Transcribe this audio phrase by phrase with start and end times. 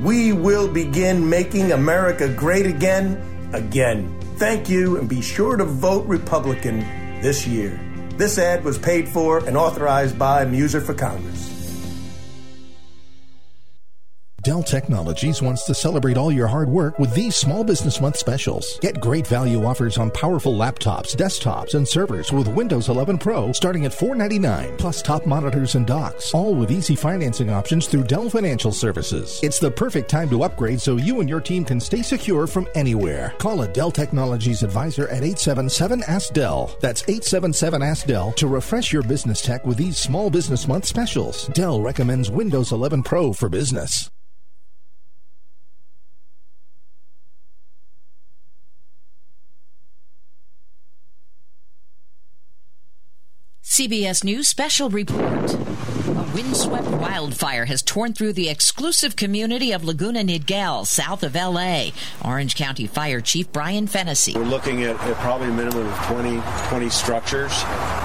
[0.00, 3.20] we will begin making America great again,
[3.52, 4.16] again.
[4.36, 6.78] Thank you, and be sure to vote Republican
[7.20, 7.80] this year.
[8.16, 11.53] This ad was paid for and authorized by Meuser for Congress.
[14.54, 18.78] Dell Technologies wants to celebrate all your hard work with these Small Business Month specials.
[18.78, 23.84] Get great value offers on powerful laptops, desktops, and servers with Windows 11 Pro starting
[23.84, 28.70] at 499, plus top monitors and docks, all with easy financing options through Dell Financial
[28.70, 29.40] Services.
[29.42, 32.68] It's the perfect time to upgrade so you and your team can stay secure from
[32.76, 33.34] anywhere.
[33.38, 36.76] Call a Dell Technologies advisor at 877 Ask Dell.
[36.80, 41.48] That's 877 Ask Dell to refresh your business tech with these Small Business Month specials.
[41.48, 44.08] Dell recommends Windows 11 Pro for business.
[53.74, 56.03] CBS News special report.
[56.06, 61.92] A windswept wildfire has torn through the exclusive community of Laguna Niguel, south of LA.
[62.22, 64.34] Orange County Fire Chief Brian Fennessy.
[64.34, 67.52] We're looking at, at probably a minimum of 20, 20 structures,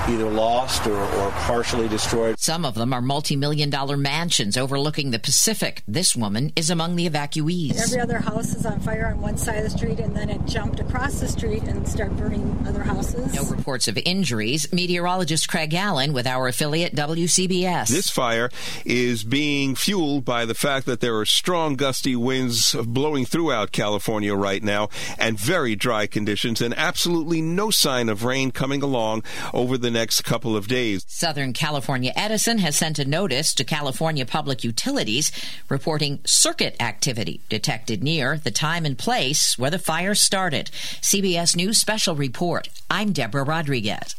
[0.07, 2.39] either lost or, or partially destroyed.
[2.39, 5.83] Some of them are multi million dollar mansions overlooking the Pacific.
[5.85, 7.81] This woman is among the evacuees.
[7.81, 10.45] Every other house is on fire on one side of the street, and then it
[10.45, 13.33] jumped across the street and started burning other houses.
[13.33, 14.71] No reports of injuries.
[14.71, 17.88] Meteorologist Craig Allen with our affiliate WCBS.
[17.89, 18.49] This fire
[18.85, 24.35] is being fueled by the fact that there are strong gusty winds blowing throughout California
[24.35, 29.23] right now and very dry conditions and absolutely no sign of rain coming along
[29.53, 31.03] over the next couple of days.
[31.07, 35.31] Southern California Edison has sent a notice to California Public Utilities
[35.67, 40.69] reporting circuit activity detected near the time and place where the fire started.
[41.01, 42.69] CBS News special report.
[42.89, 44.15] I'm Deborah Rodriguez.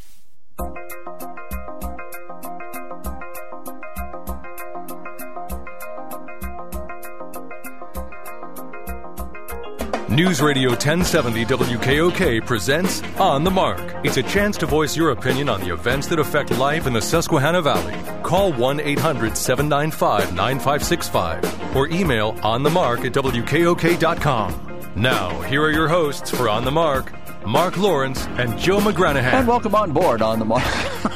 [10.11, 13.81] News Radio 1070 WKOK presents On the Mark.
[14.05, 17.01] It's a chance to voice your opinion on the events that affect life in the
[17.01, 17.95] Susquehanna Valley.
[18.25, 24.93] Call 1 800 795 9565 or email onthemark at WKOK.com.
[24.97, 27.13] Now, here are your hosts for On the Mark,
[27.47, 29.33] Mark Lawrence and Joe McGranahan.
[29.33, 30.65] And welcome on board on the Mark.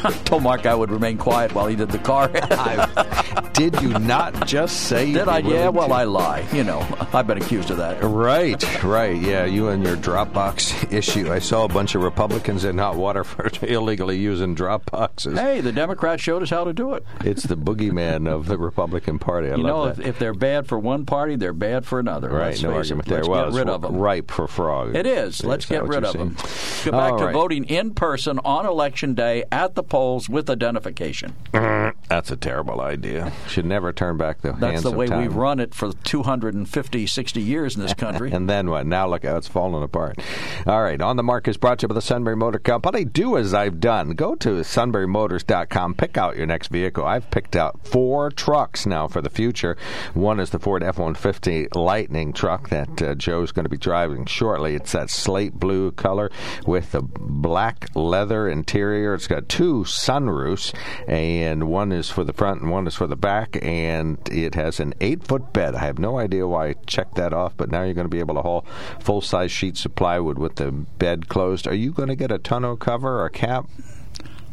[0.04, 2.30] I told Mark I would remain quiet while he did the car.
[3.52, 5.12] did you not just say?
[5.12, 5.38] Did I?
[5.38, 5.68] Yeah.
[5.68, 6.46] Well, I lie.
[6.52, 8.02] You know, I've been accused of that.
[8.02, 8.82] Right.
[8.82, 9.20] Right.
[9.20, 9.44] Yeah.
[9.44, 11.32] You and your Dropbox issue.
[11.32, 15.38] I saw a bunch of Republicans in hot water for illegally using Dropboxes.
[15.38, 17.04] Hey, the Democrats showed us how to do it.
[17.24, 19.50] It's the boogeyman of the Republican Party.
[19.50, 22.28] I you know, if, if, they're bad for one party, they're bad for another.
[22.28, 22.48] Right.
[22.48, 23.10] Let's no argument it.
[23.10, 23.18] there.
[23.18, 23.96] Let's well, get rid of them.
[23.96, 24.96] Ripe for fraud.
[24.96, 25.44] It is.
[25.44, 26.36] Let's get rid of them.
[26.84, 27.32] Go back All to right.
[27.32, 31.34] voting in person on election day at the polls with identification.
[32.08, 33.23] That's a terrible idea.
[33.48, 37.76] Should never turn back the That's the way we've run it for 250, 60 years
[37.76, 38.30] in this country.
[38.32, 38.86] and then what?
[38.86, 40.18] Now look how it's falling apart.
[40.66, 41.00] All right.
[41.00, 43.04] On the Mark is brought to you by the Sunbury Motor Company.
[43.04, 44.10] Do as I've done.
[44.10, 45.94] Go to sunburymotors.com.
[45.94, 47.04] Pick out your next vehicle.
[47.04, 49.76] I've picked out four trucks now for the future.
[50.14, 54.74] One is the Ford F-150 Lightning truck that uh, Joe's going to be driving shortly.
[54.74, 56.30] It's that slate blue color
[56.66, 59.14] with the black leather interior.
[59.14, 60.74] It's got two sunroofs,
[61.06, 64.80] and one is for the front and one is for the back, and it has
[64.80, 65.74] an eight-foot bed.
[65.74, 68.20] I have no idea why I checked that off, but now you're going to be
[68.20, 68.66] able to haul
[69.00, 71.66] full-size sheets of plywood with the bed closed.
[71.66, 73.66] Are you going to get a tonneau cover or cap?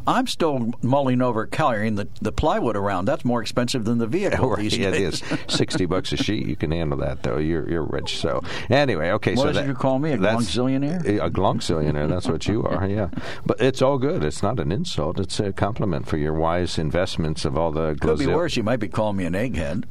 [0.07, 3.05] I'm still mulling over carrying the, the plywood around.
[3.05, 5.21] That's more expensive than the vehicle Right, these yeah, days.
[5.21, 6.45] is sixty bucks a sheet.
[6.47, 7.37] You can handle that though.
[7.37, 8.17] You're you're rich.
[8.17, 9.35] So anyway, okay.
[9.35, 11.05] What so that, you call me, a glonzillionaire?
[11.05, 12.09] A glonzillionaire.
[12.09, 12.87] That's what you are.
[12.87, 13.09] Yeah,
[13.45, 14.23] but it's all good.
[14.23, 15.19] It's not an insult.
[15.19, 17.95] It's a compliment for your wise investments of all the.
[17.99, 18.57] Could be worse.
[18.57, 19.85] You might be calling me an egghead.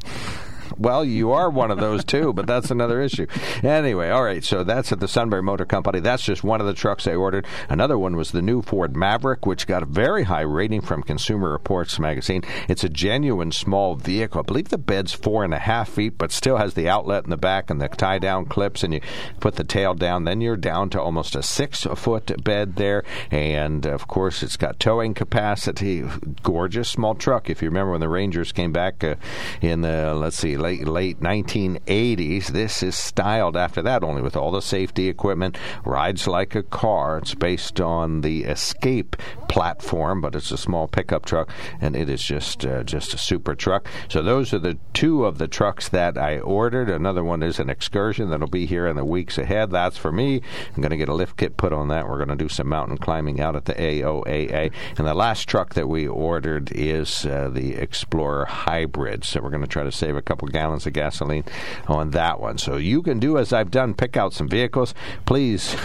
[0.79, 3.27] Well, you are one of those too, but that's another issue.
[3.63, 4.45] Anyway, all right.
[4.45, 6.01] So that's at the Sunbury Motor Company.
[6.01, 7.47] That's just one of the trucks they ordered.
[7.69, 11.51] Another one was the new Ford Maverick, which got a very high rating from Consumer
[11.51, 12.43] Reports magazine.
[12.69, 14.41] It's a genuine small vehicle.
[14.41, 17.31] I believe the bed's four and a half feet, but still has the outlet in
[17.31, 19.01] the back and the tie down clips, and you
[19.41, 20.25] put the tail down.
[20.25, 24.81] Then you're down to almost a six foot bed there, and of course it's got
[24.81, 26.05] towing capacity.
[26.43, 27.51] Gorgeous small truck.
[27.51, 29.17] If you remember when the Rangers came back uh,
[29.61, 34.51] in the let's see late late 1980s, this is styled after that, only with all
[34.51, 35.59] the safety equipment.
[35.85, 37.19] Rides like a car.
[37.19, 39.17] It's based on the Escape
[39.49, 43.55] platform, but it's a small pickup truck, and it is just uh, just a super
[43.55, 43.89] truck.
[44.09, 46.91] So those are the two of the trucks that I ordered.
[46.91, 49.71] Another one is an Excursion that'll be here in the weeks ahead.
[49.71, 50.43] That's for me.
[50.75, 52.09] I'm going to get a lift kit put on that.
[52.09, 54.73] We're going to do some mountain climbing out at the AOAA.
[54.97, 59.25] And the last truck that we ordered is uh, the Explorer Hybrid.
[59.25, 61.45] So we're going to try to save a couple gallons of gasoline
[61.89, 62.59] on that one.
[62.59, 64.95] So you can do as I've done, pick out some vehicles.
[65.27, 65.77] Please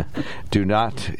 [0.50, 1.10] do not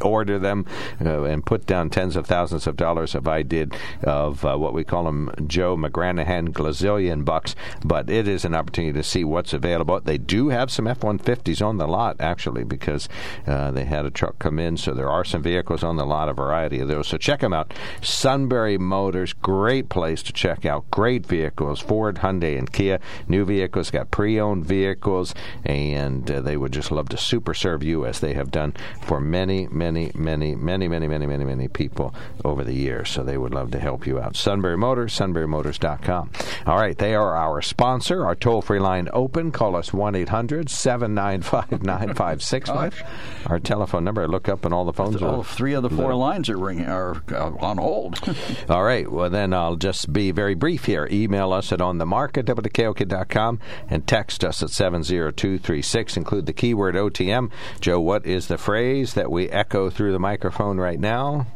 [0.00, 0.66] order them
[1.04, 4.74] uh, and put down tens of thousands of dollars if I did of uh, what
[4.74, 7.54] we call them Joe McGranahan glazillion bucks.
[7.84, 10.00] But it is an opportunity to see what's available.
[10.00, 13.08] They do have some F 150s on the lot, actually, because
[13.46, 14.76] uh, they had a truck come in.
[14.76, 17.08] So there are some vehicles on the lot, a variety of those.
[17.08, 17.72] So check them out.
[18.00, 20.90] Sunbury Motors, great place to check out.
[20.90, 23.00] Great vehicles, Ford, Hyundai, and Kia.
[23.28, 25.34] New vehicles, got pre owned vehicles,
[25.64, 29.20] and uh, they would just love to super serve you as they have done for
[29.20, 32.14] many, many, many, many, many, many, many, many people
[32.44, 33.10] over the years.
[33.10, 34.36] So they would love to help you out.
[34.36, 36.30] Sunbury Motors, sunburymotors.com.
[36.66, 38.24] All right, they are our sponsor.
[38.26, 39.50] Our toll free line open.
[39.52, 43.02] Call us 1 800 795 9565.
[43.46, 45.44] Our telephone number, I look up and all the phones All are.
[45.44, 48.18] three of the four lines are ringing are uh, on hold.
[48.68, 49.10] All right.
[49.10, 51.08] Well, then I'll just be very brief here.
[51.10, 56.16] Email us at onthemark at WKOK.com and text us at 70236.
[56.16, 57.50] Include the keyword OTM.
[57.80, 61.46] Joe, what is the phrase that we echo through the microphone right now?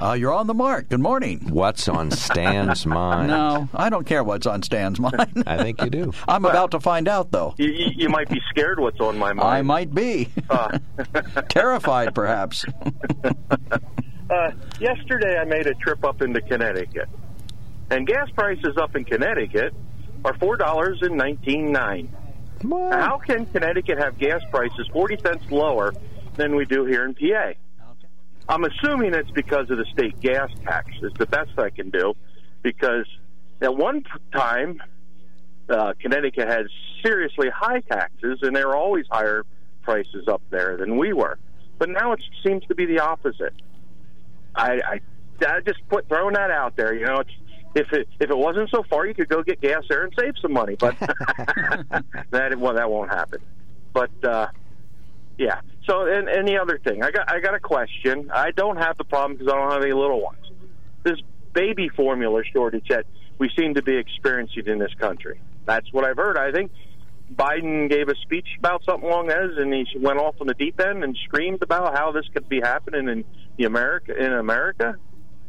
[0.00, 0.88] Uh, you're on the mark.
[0.88, 1.46] Good morning.
[1.50, 3.28] What's on Stan's mind?
[3.28, 5.44] No, I don't care what's on Stan's mind.
[5.46, 6.12] I think you do.
[6.28, 7.54] I'm about to find out, though.
[7.56, 9.48] You, you, you might be scared what's on my mind.
[9.48, 10.28] I might be.
[10.50, 10.78] Uh,
[11.48, 12.64] Terrified, perhaps.
[14.30, 17.08] uh, yesterday, I made a trip up into Connecticut,
[17.90, 19.72] and gas prices up in Connecticut
[20.24, 22.12] are four dollars and nineteen nine.
[22.70, 25.92] How can Connecticut have gas prices forty cents lower
[26.36, 27.52] than we do here in PA?
[28.48, 30.90] I'm assuming it's because of the state gas tax.
[31.02, 32.14] Is the best I can do,
[32.62, 33.06] because
[33.60, 34.82] at one time
[35.68, 36.66] uh, Connecticut had
[37.02, 39.44] seriously high taxes, and they were always higher
[39.82, 41.38] prices up there than we were.
[41.78, 43.54] But now it seems to be the opposite.
[44.54, 45.00] I, I,
[45.46, 46.94] I just put throwing that out there.
[46.94, 47.30] You know, it's,
[47.74, 50.34] if it if it wasn't so far, you could go get gas there and save
[50.42, 50.76] some money.
[50.78, 50.98] But
[52.30, 53.40] that well, that won't happen.
[53.92, 54.48] But uh,
[55.38, 55.60] yeah.
[55.86, 58.30] So and, and the other thing, I got I got a question.
[58.32, 60.38] I don't have the problem because I don't have any little ones.
[61.02, 61.18] This
[61.52, 63.06] baby formula shortage that
[63.38, 65.40] we seem to be experiencing in this country.
[65.64, 66.38] That's what I've heard.
[66.38, 66.70] I think
[67.34, 70.80] Biden gave a speech about something along those, and he went off on the deep
[70.80, 73.24] end and screamed about how this could be happening in
[73.56, 74.96] the America in America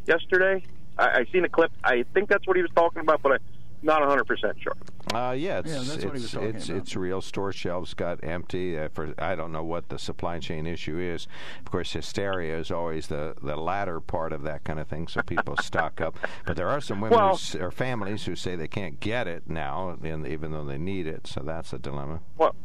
[0.05, 0.63] yesterday.
[0.97, 1.71] I, I seen a clip.
[1.83, 3.39] I think that's what he was talking about, but I'm
[3.83, 4.73] not 100 percent sure.
[5.13, 6.77] Uh, yeah, it's, Yeah, that's it's, what he was talking it's, about.
[6.81, 7.21] it's real.
[7.21, 8.77] Store shelves got empty.
[8.79, 11.27] Uh, for I don't know what the supply chain issue is.
[11.59, 15.07] Of course, hysteria is always the, the latter part of that kind of thing.
[15.07, 16.17] So people stock up.
[16.45, 19.43] But there are some women Well- who or families who say they can't get it
[19.47, 21.27] now, and even though they need it.
[21.27, 22.21] So that's a dilemma.
[22.37, 22.55] Well,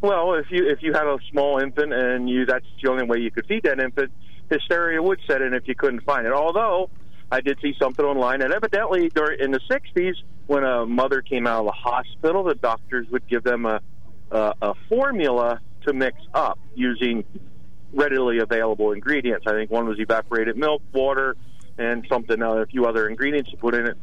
[0.00, 3.18] well, if you if you had a small infant and you that's the only way
[3.18, 4.10] you could feed that infant,
[4.50, 6.32] hysteria would set in if you couldn't find it.
[6.32, 6.90] Although
[7.30, 10.14] I did see something online that evidently during in the '60s,
[10.46, 13.80] when a mother came out of the hospital, the doctors would give them a
[14.30, 17.24] a, a formula to mix up using
[17.92, 19.46] readily available ingredients.
[19.46, 21.36] I think one was evaporated milk, water,
[21.78, 23.96] and something uh, a few other ingredients to put in it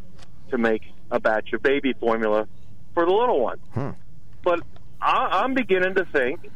[0.49, 2.47] to make a batch of baby formula
[2.93, 3.59] for the little one.
[4.43, 4.61] But
[5.01, 6.49] I, I'm beginning to think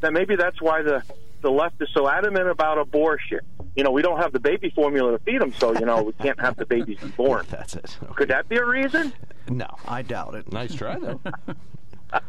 [0.00, 1.02] that maybe that's why the
[1.42, 3.40] the left is so adamant about abortion.
[3.76, 6.12] You know, we don't have the baby formula to feed them, so you know we
[6.14, 7.46] can't have the babies be born.
[7.50, 7.96] That's it.
[8.16, 9.12] Could that be a reason?
[9.48, 9.68] No.
[9.86, 10.52] I doubt it.
[10.52, 11.20] Nice try, though.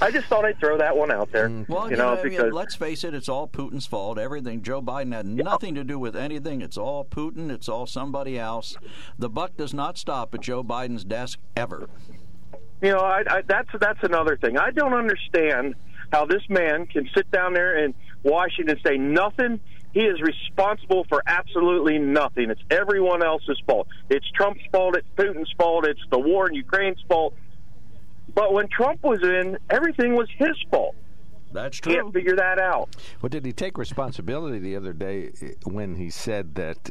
[0.00, 1.48] I just thought I'd throw that one out there.
[1.48, 1.68] Mm.
[1.68, 4.18] Well, you know, I mean, because let's face it, it's all Putin's fault.
[4.18, 4.60] Everything.
[4.62, 6.60] Joe Biden had nothing to do with anything.
[6.60, 7.50] It's all Putin.
[7.50, 8.76] It's all somebody else.
[9.16, 11.88] The buck does not stop at Joe Biden's desk ever.
[12.82, 14.58] you know, I, I, that's that's another thing.
[14.58, 15.76] I don't understand
[16.12, 19.60] how this man can sit down there in Washington and say nothing.
[19.92, 22.50] He is responsible for absolutely nothing.
[22.50, 23.88] It's everyone else's fault.
[24.08, 24.96] It's Trump's fault.
[24.96, 25.86] It's Putin's fault.
[25.86, 27.34] It's the war in Ukraine's fault.
[28.34, 30.94] But when Trump was in, everything was his fault.
[31.52, 31.94] That's true.
[31.94, 32.96] Can't figure that out.
[33.20, 36.90] Well, did he take responsibility the other day uh, when he said that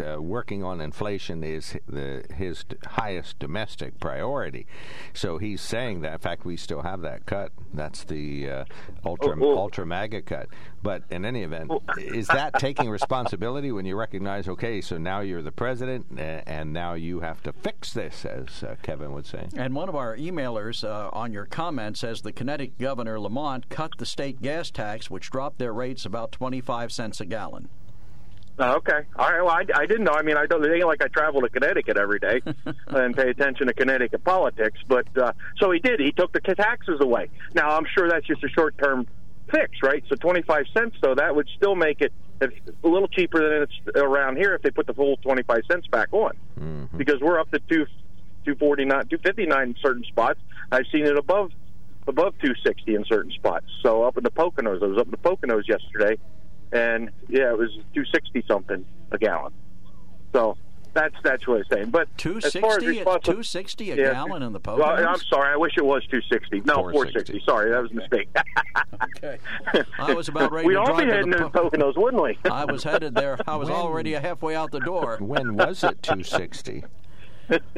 [0.00, 4.66] uh, working on inflation is the, his highest domestic priority?
[5.14, 6.12] So he's saying that.
[6.14, 7.52] In fact, we still have that cut.
[7.72, 8.64] That's the uh,
[9.04, 9.58] ultra Oh, oh.
[9.58, 10.48] ultra MAGA cut.
[10.82, 15.42] But in any event, is that taking responsibility when you recognize, okay, so now you're
[15.42, 19.48] the president, uh, and now you have to fix this, as uh, Kevin would say?
[19.56, 23.87] And one of our emailers uh, on your comment says the Connecticut Governor Lamont cut
[23.96, 27.68] the state gas tax, which dropped their rates about 25 cents a gallon.
[28.60, 29.00] Oh, okay.
[29.16, 29.40] All right.
[29.40, 30.12] Well, I, I didn't know.
[30.12, 30.64] I mean, I don't.
[30.64, 32.40] It ain't like I travel to Connecticut every day
[32.88, 34.80] and pay attention to Connecticut politics.
[34.88, 36.00] But uh, so he did.
[36.00, 37.30] He took the taxes away.
[37.54, 39.06] Now I'm sure that's just a short-term
[39.52, 40.02] fix, right?
[40.08, 42.48] So 25 cents, though, that would still make it a
[42.82, 46.32] little cheaper than it's around here if they put the full 25 cents back on,
[46.96, 47.86] because we're up to two
[48.44, 50.40] 249, 259 in certain spots.
[50.72, 51.50] I've seen it above
[52.08, 53.66] above 260 in certain spots.
[53.82, 56.18] So up in the Poconos, I was up in the Poconos yesterday,
[56.72, 59.52] and yeah, it was 260 something a gallon.
[60.32, 60.56] So
[60.94, 61.90] that's that's what I'm saying.
[61.90, 64.12] But as far as 260 responsi- 260 a Yeah.
[64.12, 64.78] gallon in the Poconos.
[64.78, 65.52] Well, I'm sorry.
[65.52, 66.60] I wish it was 260.
[66.64, 67.42] No, 460.
[67.46, 68.28] Sorry, that was a mistake.
[69.16, 69.38] okay.
[69.98, 71.96] I was about ready We'd to all drive be heading the to the Po- Poconos,
[71.96, 72.38] wouldn't we?
[72.50, 73.38] I was headed there.
[73.46, 75.18] I was When- already halfway out the door.
[75.20, 76.84] When was it 260?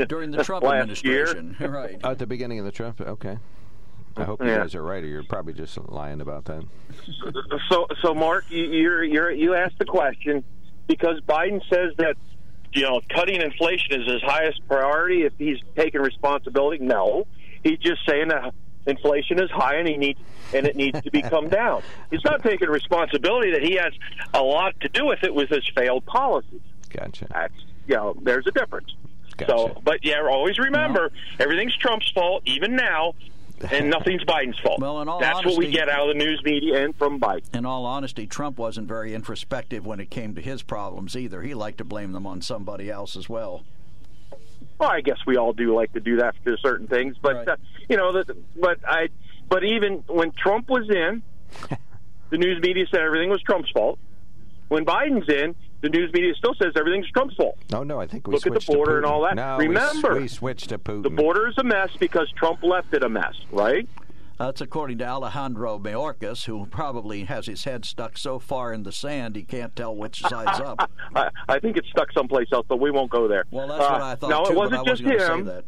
[0.08, 1.22] During the Trump Last year.
[1.28, 1.56] administration.
[1.72, 2.00] right.
[2.02, 3.00] At the beginning of the Trump.
[3.00, 3.38] Okay.
[4.17, 4.59] I hope you Yeah.
[4.59, 6.64] guys are right, or you're probably just lying about that.
[7.69, 10.45] so, so Mark, you, you're, you're, you asked the question
[10.87, 12.17] because Biden says that
[12.73, 15.23] you know cutting inflation is his highest priority.
[15.23, 17.26] If he's taking responsibility, no,
[17.62, 18.52] he's just saying that
[18.87, 20.19] inflation is high and he needs
[20.55, 21.83] and it needs to be come down.
[22.11, 23.93] He's not taking responsibility that he has
[24.35, 26.61] a lot to do with it with his failed policies.
[26.90, 27.26] Gotcha.
[27.31, 27.55] That's
[27.87, 28.95] you know, there's a difference.
[29.37, 29.52] Gotcha.
[29.52, 33.14] So, but yeah, always remember everything's Trump's fault, even now,
[33.71, 34.81] and nothing's Biden's fault.
[34.81, 37.55] Well, in all That's what we get out of the news media and from Biden.
[37.55, 41.43] In all honesty, Trump wasn't very introspective when it came to his problems either.
[41.43, 43.64] He liked to blame them on somebody else as well.
[44.79, 47.49] Well, I guess we all do like to do that for certain things, but Right.
[47.49, 47.57] uh,
[47.88, 49.09] you know, the, but I,
[49.49, 51.23] but even when Trump was in,
[52.31, 53.99] the news media said everything was Trump's fault.
[54.69, 57.56] When Biden's in, the news media still says everything's Trump's fault.
[57.70, 59.34] No, no, I think we Look at the border and all that.
[59.34, 61.02] No, Remember, we, switched to Putin.
[61.02, 63.88] The border is a mess because Trump left it a mess, right?
[64.38, 68.92] That's according to Alejandro Mayorkas, who probably has his head stuck so far in the
[68.92, 70.90] sand he can't tell which side's up.
[71.14, 73.44] I, I think it's stuck someplace else, but we won't go there.
[73.50, 75.46] Well, that's what Uh, I thought No, too, it wasn't but I just wasn't him.
[75.46, 75.64] say that.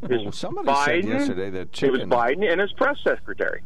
[0.24, 2.00] Well, somebody Biden, said yesterday that It was.
[2.02, 3.60] Biden and his press secretary.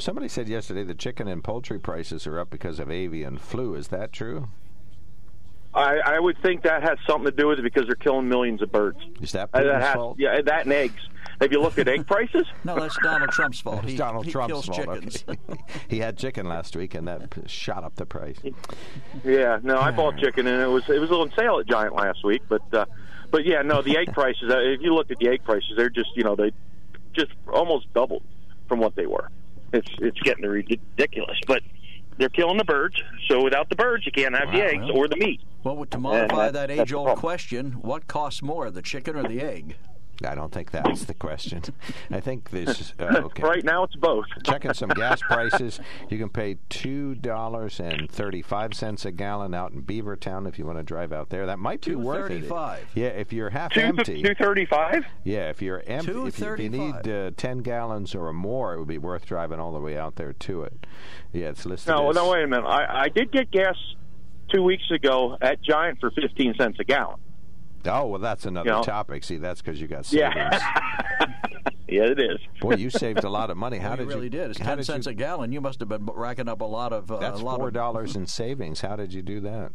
[0.00, 3.76] Somebody said yesterday the chicken and poultry prices are up because of avian flu.
[3.76, 4.48] Is that true?
[5.74, 8.62] I, I would think that has something to do with it because they're killing millions
[8.62, 8.98] of birds.
[9.20, 10.16] Is that Uh, Putin's that has, fault?
[10.18, 11.08] Yeah, that and eggs.
[11.40, 12.46] Have you looked at egg prices?
[12.64, 13.82] No, that's Donald Trump's fault.
[13.82, 14.78] It's He, Donald he Trump's kills fault.
[14.78, 15.24] chickens.
[15.28, 15.60] okay.
[15.88, 18.38] he had chicken last week, and that shot up the price.
[19.24, 22.24] Yeah, no, I bought chicken and it was it was on sale at Giant last
[22.24, 22.84] week, but uh,
[23.30, 24.50] but yeah, no, the egg prices.
[24.50, 26.52] Uh, if you look at the egg prices, they're just you know they
[27.14, 28.22] just almost doubled
[28.68, 29.28] from what they were.
[29.72, 31.62] It's it's getting ridiculous, but
[32.18, 32.96] they're killing the birds.
[33.28, 34.96] So without the birds, you can't have the eggs well.
[34.96, 35.40] or the meat.
[35.62, 39.76] Well, to modify that- that age-old question, what costs more, the chicken or the egg?
[40.24, 41.62] I don't think that's the question.
[42.10, 42.92] I think this.
[42.98, 43.42] Uh, okay.
[43.42, 44.26] Right now, it's both.
[44.44, 45.80] Checking some gas prices.
[46.08, 50.66] You can pay two dollars and thirty-five cents a gallon out in Beavertown if you
[50.66, 51.46] want to drive out there.
[51.46, 52.48] That might be worth it.
[52.48, 52.78] $2.35.
[52.94, 54.22] Yeah, if you're half Two empty.
[54.22, 55.04] two thirty five.
[55.24, 58.78] Yeah, if you're empty, if you, if you need uh, ten gallons or more, it
[58.78, 60.86] would be worth driving all the way out there to it.
[61.32, 61.88] Yeah, it's listed.
[61.88, 62.66] No, as, no, wait a minute.
[62.66, 63.76] I, I did get gas
[64.52, 67.18] two weeks ago at Giant for fifteen cents a gallon.
[67.86, 68.82] Oh well, that's another You know?
[68.82, 69.24] topic.
[69.24, 70.34] See, that's because you got savings.
[70.36, 70.60] Yeah,
[71.88, 72.38] yeah, it is.
[72.60, 73.78] Boy, you saved a lot of money.
[73.78, 74.30] How Well, did you really you?
[74.30, 74.50] did.
[74.50, 75.52] It's how ten cents you, a gallon.
[75.52, 77.10] You must have been racking up a lot of.
[77.10, 78.80] Uh, That's a lot four dollars in savings.
[78.80, 79.72] How did you do that?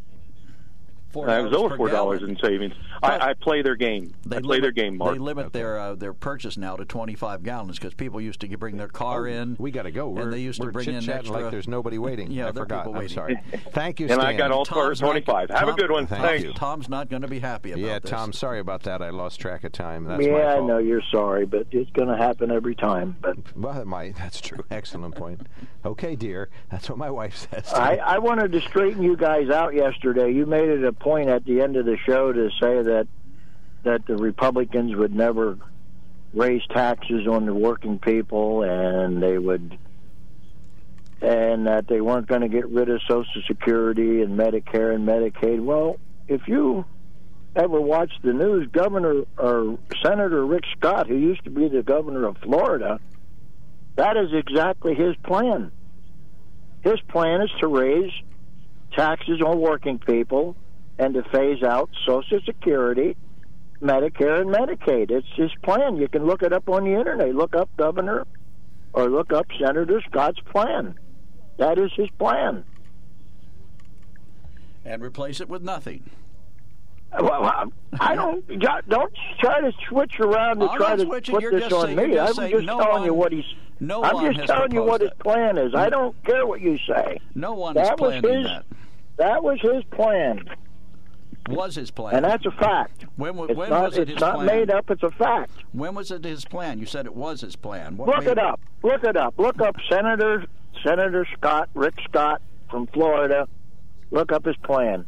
[1.13, 2.73] $4 I was over four dollars in savings.
[3.01, 4.13] I, I play their game.
[4.25, 5.13] They I play limit, their game, Mark.
[5.13, 8.77] They limit their uh, their purchase now to 25 gallons because people used to bring
[8.77, 9.53] their car in.
[9.53, 10.09] Oh, We got to go.
[10.09, 11.41] We're, and they used to bring in chit-chatting extra.
[11.43, 12.29] like there's nobody waiting.
[12.39, 12.79] Yeah, I there forgot.
[12.83, 13.15] people I'm waiting.
[13.15, 13.39] sorry.
[13.71, 15.49] Thank you, and I got all Tom's not- twenty five.
[15.49, 16.05] Have a good one.
[16.07, 16.43] Thank Thanks.
[16.43, 16.53] you.
[16.53, 18.11] Tom's not going to be happy about Yeah, this.
[18.11, 18.31] Tom.
[18.33, 19.01] Sorry about that.
[19.01, 20.03] I lost track of time.
[20.05, 23.15] That's my yeah, I know you're sorry, but it's going to happen every time.
[23.21, 24.15] But Well, that might.
[24.17, 24.63] That's true.
[24.71, 25.41] Excellent point.
[25.85, 26.49] Okay, dear.
[26.69, 27.71] That's what my wife says.
[27.73, 30.31] I, I wanted to straighten you guys out yesterday.
[30.31, 33.07] You made it a point at the end of the show to say that
[33.83, 35.57] that the Republicans would never
[36.33, 39.77] raise taxes on the working people, and they would,
[41.21, 45.63] and that they weren't going to get rid of Social Security and Medicare and Medicaid.
[45.63, 46.85] Well, if you
[47.55, 52.25] ever watched the news, Governor or Senator Rick Scott, who used to be the governor
[52.25, 52.99] of Florida,
[53.95, 55.71] that is exactly his plan.
[56.81, 58.11] His plan is to raise
[58.95, 60.55] taxes on working people
[60.99, 63.15] and to phase out Social Security,
[63.81, 65.09] Medicare, and Medicaid.
[65.09, 65.95] It's his plan.
[65.95, 67.33] You can look it up on the internet.
[67.33, 68.27] Look up Governor
[68.93, 70.95] or look up Senator Scott's plan.
[71.57, 72.65] That is his plan.
[74.85, 76.09] and replace it with nothing.
[77.19, 77.43] Well,
[77.99, 78.43] I- don't
[78.87, 82.13] don't try to switch around to I'm try to put this just on saying- me.
[82.13, 83.45] you're I'm just just no telling you what he's.
[83.79, 85.73] no I'm one just telling you what his plan is.
[85.75, 87.19] I don't care what you say.
[87.35, 88.47] No one is That was planning his.
[88.47, 88.65] that.
[89.17, 90.43] That was his plan,
[91.47, 92.15] Was his plan?
[92.15, 93.05] and that's a fact.
[93.15, 93.83] when, wa- It's when not.
[93.85, 94.45] was it it's not plan?
[94.45, 94.89] made up.
[94.91, 95.51] It's a fact.
[95.71, 96.77] When was it his plan?
[96.79, 97.97] You said it was his plan.
[97.97, 98.59] What Look it up.
[98.83, 99.33] Look it up.
[99.37, 100.45] Look up Senator
[100.85, 103.47] Senator Scott, Rick Scott from Florida.
[104.11, 105.05] Look up his plan.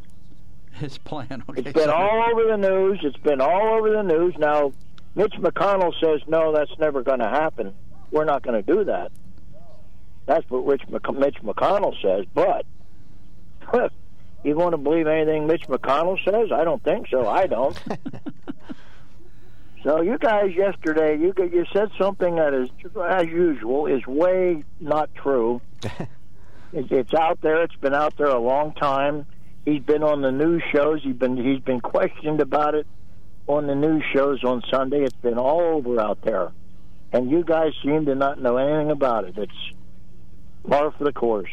[0.72, 1.44] His plan.
[1.48, 3.00] Okay, It's been so- all over the news.
[3.02, 4.34] It's been all over the news.
[4.38, 4.72] Now,
[5.14, 7.74] Mitch McConnell says no, that's never going to happen.
[8.10, 9.12] We're not going to do that.
[10.26, 12.26] That's what Rich Mitch McConnell says.
[12.34, 12.64] But
[14.44, 16.50] you want to believe anything Mitch McConnell says?
[16.52, 17.28] I don't think so.
[17.28, 17.80] I don't.
[19.84, 22.68] so you guys yesterday, you you said something that is,
[23.08, 25.60] as usual, is way not true.
[26.72, 27.62] It's, it's out there.
[27.62, 29.26] It's been out there a long time.
[29.64, 31.02] He's been on the news shows.
[31.02, 32.86] He's been he's been questioned about it
[33.46, 35.04] on the news shows on Sunday.
[35.04, 36.50] It's been all over out there,
[37.12, 39.36] and you guys seem to not know anything about it.
[39.36, 39.52] It's
[40.68, 41.50] par for the course.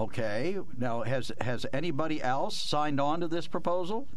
[0.00, 0.56] Okay.
[0.78, 4.08] Now, has has anybody else signed on to this proposal?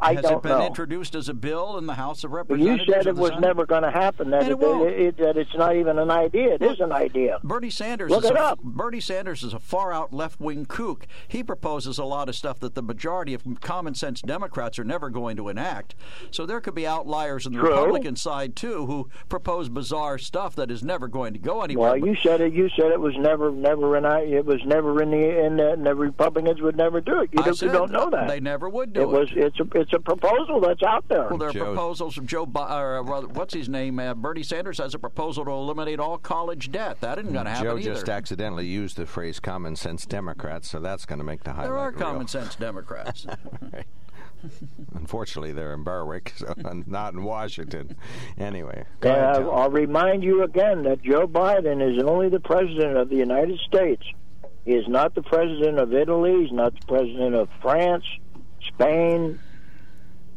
[0.00, 0.66] I has don't it been know.
[0.66, 2.86] introduced as a bill in the House of Representatives?
[2.86, 3.40] you said it was Senate?
[3.40, 4.30] never going to happen.
[4.30, 6.54] That it it, it- that it's not even an idea.
[6.54, 7.38] It is an idea.
[7.42, 8.60] Bernie Sanders Look is it a, up.
[8.62, 11.06] Bernie Sanders is a far out left wing kook.
[11.26, 15.10] He proposes a lot of stuff that the majority of common sense Democrats are never
[15.10, 15.94] going to enact.
[16.30, 17.70] So there could be outliers on the True.
[17.70, 21.90] Republican side too who propose bizarre stuff that is never going to go anywhere.
[21.92, 22.52] Well, you said it.
[22.52, 24.04] You said it was never, never in.
[24.04, 25.44] It was never in the.
[25.46, 27.30] In the, and the Republicans would never do it.
[27.32, 28.28] You, I don't, said you don't know that.
[28.28, 29.08] They never would do it it.
[29.08, 29.28] was.
[29.34, 29.64] It's a.
[29.74, 31.26] It's a proposal that's out there.
[31.28, 32.46] Well, there are Joe- proposals from Joe.
[32.46, 33.98] Bi- Or, uh, what's his name?
[33.98, 37.00] Uh, Bernie Sanders has a proposal to eliminate all college debt.
[37.00, 37.94] That isn't going to happen Joe either.
[37.94, 41.68] just accidentally used the phrase "common sense Democrats," so that's going to make the highlight.
[41.68, 41.98] there are reel.
[42.00, 43.26] common sense Democrats.
[44.94, 46.54] Unfortunately, they're in Berwick, so
[46.86, 47.96] not in Washington.
[48.38, 49.50] Anyway, go Uh, Tom.
[49.52, 54.02] I'll remind you again that Joe Biden is only the president of the United States.
[54.64, 56.42] He is not the president of Italy.
[56.42, 58.04] He's not the president of France,
[58.74, 59.40] Spain,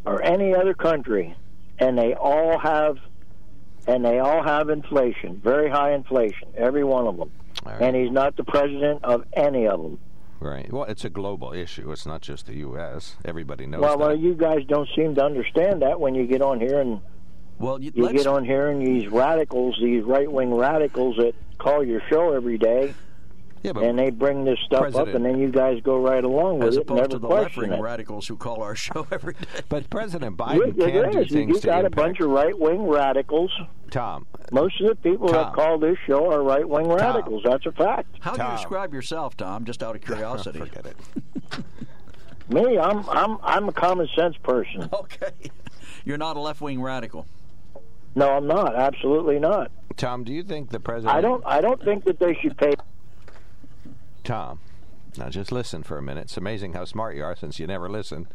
[0.06, 1.36] or any other country.
[1.80, 2.98] And they all have,
[3.88, 7.32] and they all have inflation, very high inflation, every one of them.
[7.66, 7.82] Right.
[7.82, 10.00] And he's not the president of any of them.
[10.40, 10.72] Right.
[10.72, 11.92] Well, it's a global issue.
[11.92, 13.16] It's not just the U.S.
[13.24, 14.00] Everybody knows Well, that.
[14.00, 17.00] well, you guys don't seem to understand that when you get on here and
[17.60, 21.84] well, you, you get on here and these radicals, these right wing radicals that call
[21.84, 22.96] your show every day,
[23.64, 26.24] yeah, but and they bring this stuff President- up, and then you guys go right
[26.24, 27.82] along with as it and opposed never to the left-wing it.
[27.82, 29.40] radicals who call our show every day.
[29.70, 31.30] but President Biden it can do is.
[31.30, 33.52] You- things you to got a bunch of right wing radicals.
[33.92, 35.36] Tom, Most of the people Tom.
[35.44, 37.44] that call this show are right wing radicals.
[37.44, 38.08] That's a fact.
[38.22, 39.66] How do you describe yourself, Tom?
[39.66, 40.60] Just out of curiosity.
[40.60, 40.96] forget it.
[42.50, 44.90] Me, I'm I'm I'm a common sense person.
[44.94, 45.32] Okay.
[46.04, 47.28] You're not a left-wing radical.
[48.16, 48.76] No, I'm not.
[48.76, 49.72] Absolutely not.
[49.96, 51.16] Tom, do you think the president?
[51.16, 51.44] I don't.
[51.46, 52.74] I don't think that they should pay.
[54.24, 54.60] Tom,
[55.18, 56.26] now just listen for a minute.
[56.26, 58.28] It's amazing how smart you are since you never listen.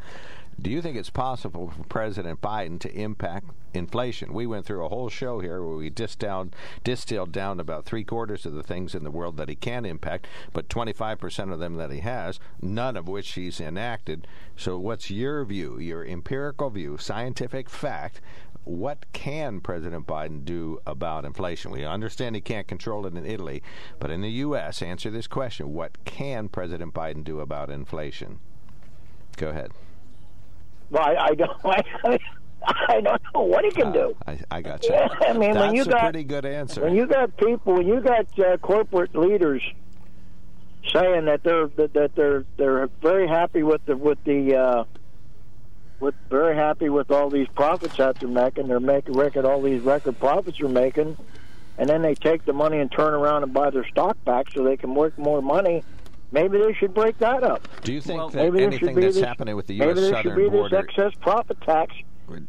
[0.61, 4.33] Do you think it's possible for President Biden to impact inflation?
[4.33, 8.47] We went through a whole show here where we distilled, distilled down about three quarters
[8.47, 11.93] of the things in the world that he can impact, but 25% of them that
[11.93, 14.27] he has, none of which he's enacted.
[14.57, 18.23] So, what's your view, your empirical view, scientific fact?
[18.67, 21.71] What can President Biden do about inflation?
[21.71, 23.63] We understand he can't control it in Italy,
[24.01, 28.41] but in the U.S., answer this question What can President Biden do about inflation?
[29.37, 29.71] Go ahead.
[30.91, 31.65] Well, I, I don't.
[31.65, 31.83] I,
[32.89, 34.17] I don't know what he can do.
[34.27, 34.95] I, I got you.
[34.95, 36.83] Yeah, I mean, That's when you a got pretty good answer.
[36.83, 39.63] when you got people, when you got uh, corporate leaders
[40.93, 44.85] saying that they're that, that they're they're very happy with the with the uh,
[46.01, 48.69] with very happy with all these profits that they're making.
[48.69, 51.17] They're making record all these record profits they're making,
[51.79, 54.63] and then they take the money and turn around and buy their stock back so
[54.65, 55.83] they can work more money.
[56.33, 57.67] Maybe they should break that up.
[57.83, 59.87] do you think Well, that maybe anything that's this- happening with the U.S.
[59.87, 60.11] Maybe U.S.
[60.11, 60.77] there southern should be border?
[60.77, 61.95] this excess profit tax.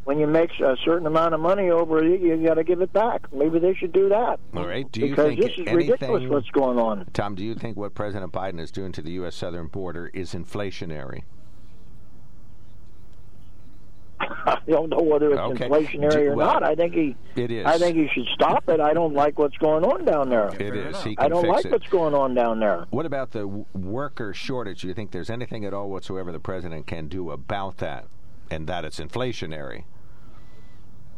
[0.02, 2.92] When you make a certain amount of money over it, you got to give it
[2.92, 3.32] back.
[3.32, 4.40] Maybe they should do that.
[4.56, 4.90] All right.
[4.90, 7.06] Do you because think this is ridiculous what's going on.
[7.12, 9.36] Tom, do you think what President Biden is doing to the U.S.
[9.36, 11.22] southern border is inflationary?
[14.20, 15.68] I don't know whether it's Okay.
[15.68, 16.62] inflationary or well, not.
[16.62, 17.16] I think he.
[17.36, 17.66] It is.
[17.66, 18.80] I think he should stop it.
[18.80, 20.48] I don't like what's going on down there.
[20.58, 21.02] It is.
[21.02, 21.72] He I don't like it.
[21.72, 22.86] what's going on down there.
[22.90, 24.82] What about the worker shortage?
[24.82, 28.06] Do you think there's anything at all whatsoever the president can do about that,
[28.50, 29.84] and that it's inflationary?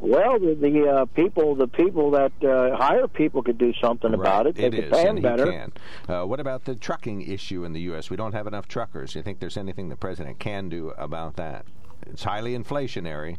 [0.03, 4.47] Well, the, the uh, people, the people that uh, hire people could do something about
[4.47, 4.55] it.
[4.55, 5.69] They It could is, pay and them better.
[6.09, 8.09] Uh, what about the trucking issue in the U.S.?
[8.09, 9.13] We don't have enough truckers.
[9.13, 11.67] Do you think there's anything the president can do about that?
[12.07, 13.37] It's highly inflationary.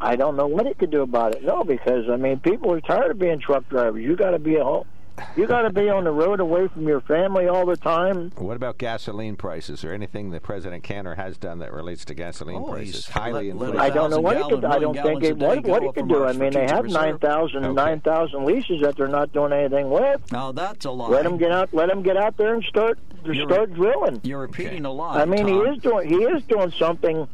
[0.00, 1.42] I don't know what it could do about it.
[1.42, 4.02] No, because I mean, people are tired of being truck drivers.
[4.02, 4.86] You got to be a home.
[5.36, 8.30] You got to be on the road away from your family all the time.
[8.36, 12.14] What about gasoline prices or anything the president can or has done that relates to
[12.14, 13.06] gasoline Oh, prices?
[13.06, 13.80] Highly let- let.
[13.80, 14.64] I don't know what he could.
[14.64, 16.24] I don't think it, what, what he could do.
[16.24, 17.74] I mean, they have strategic 9,000 Okay.
[17.74, 20.30] 9,000 leases that they're not doing anything with.
[20.32, 21.10] Now that's a lot.
[21.10, 21.72] Let them get out.
[21.72, 24.20] Let them get out there and start You're- start drilling.
[24.22, 25.18] You're repeating a lot.
[25.18, 27.28] I mean, he is doing he is doing something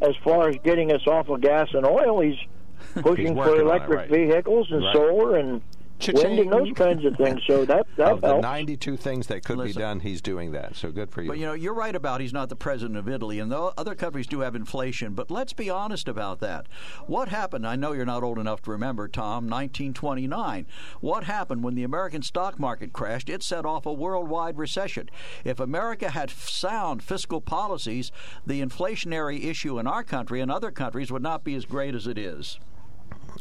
[0.00, 2.36] as far as getting us off of gas and oil, he's
[2.94, 4.10] pushing working for on it, electric right.
[4.10, 4.94] vehicles and Right.
[4.94, 5.60] solar and
[6.06, 7.40] wind and those kinds of things.
[7.46, 8.42] So that that of the helps.
[8.42, 9.76] 92 things that could Listen.
[9.76, 10.76] be done, he's doing that.
[10.76, 11.28] So good for you.
[11.28, 13.94] But you know, you're right about he's not the president of Italy, and though other
[13.94, 15.14] countries do have inflation.
[15.14, 16.66] But let's be honest about that.
[17.06, 17.66] What happened?
[17.66, 19.48] I know you're not old enough to remember, Tom.
[19.48, 20.66] 1929.
[21.00, 23.28] What happened when the American stock market crashed?
[23.28, 25.08] It set off a worldwide recession.
[25.44, 28.12] If America had sound fiscal policies,
[28.46, 32.06] the inflationary issue in our country and other countries would not be as great as
[32.06, 32.58] it is.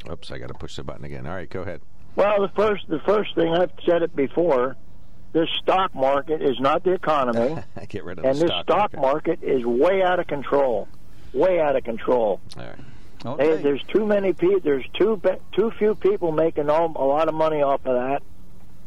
[0.10, 1.26] Oops, I got to push the button again.
[1.26, 1.82] All right, go ahead.
[2.18, 4.76] Well, the first the first thing I've said it before.
[5.34, 8.94] This stock market is not the economy, Get rid of and the this stock, stock
[8.96, 9.00] market.
[9.02, 10.88] market is way out of control.
[11.34, 12.40] Way out of control.
[12.58, 13.40] All right.
[13.40, 14.62] Hey, there's too many people.
[14.62, 15.22] There's too
[15.54, 18.24] too few people making all, a lot of money off of that,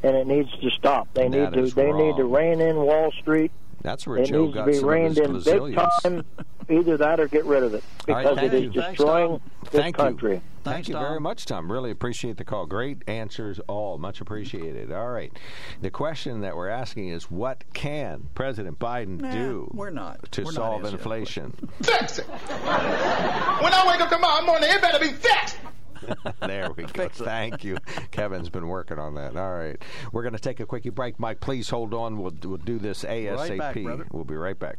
[0.03, 1.09] and it needs to stop.
[1.14, 2.33] They That need to they need to wrong.
[2.33, 3.53] rein in Wall Street.
[3.83, 6.25] That's where it Joe needs got to be reined in big time.
[6.71, 8.71] Either that or get rid of it because thank it is you.
[8.83, 10.35] destroying this Thank country.
[10.37, 10.43] you.
[10.63, 11.73] Thank you very much, Tom.
[11.73, 12.67] Really appreciate the call.
[12.67, 14.93] Great answers, all much appreciated.
[14.93, 15.33] All right,
[15.81, 20.31] the question that we're asking is, what can President Biden Nah, do we're not.
[20.33, 21.69] to We're solve answering that inflation?
[21.83, 22.27] Fix it.
[22.29, 25.57] when I wake up tomorrow morning, it better be fixed.
[26.41, 27.09] there we go.
[27.09, 27.77] Thank you.
[28.11, 29.37] Kevin's been working on that.
[29.37, 31.19] All right, we're going to take a quickie break.
[31.19, 32.19] Mike, please hold on.
[32.19, 33.59] We'll we'll do this ASAP.
[33.59, 34.79] back, we'll be right back.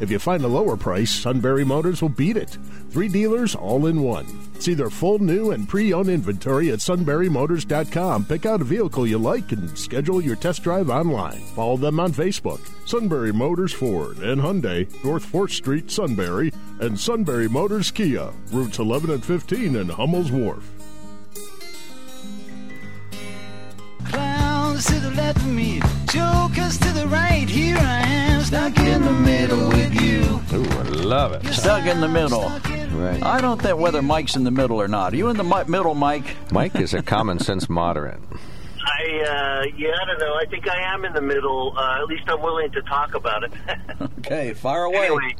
[0.00, 2.56] If you find a lower price, Sunbury Motors will beat it.
[2.90, 4.26] Three dealers all in one.
[4.60, 8.24] See their full new and pre owned inventory at sunburymotors.com.
[8.24, 11.40] Pick out a vehicle you like and schedule your test drive online.
[11.54, 12.60] Follow them on Facebook.
[12.88, 19.10] Sunbury Motors Ford and Hyundai, North 4th Street, Sunbury, and Sunbury Motors Kia, routes 11
[19.10, 20.68] and 15 in Hummel's Wharf.
[24.06, 27.48] Clowns to the left of me, jokers to the right.
[27.48, 28.17] Here I am,
[28.48, 30.22] stuck in the middle with you.
[30.54, 31.44] Ooh, I love it.
[31.52, 32.48] Stuck in the middle.
[32.98, 33.22] Right.
[33.22, 35.12] I don't think whether Mike's in the middle or not.
[35.12, 36.24] Are you in the mi- middle, Mike?
[36.50, 38.18] Mike is a common sense moderate.
[38.22, 40.32] I uh, yeah, I don't know.
[40.34, 41.74] I think I am in the middle.
[41.76, 43.52] Uh, at least I'm willing to talk about it.
[44.20, 45.06] Okay, fire away.
[45.06, 45.36] Anyway,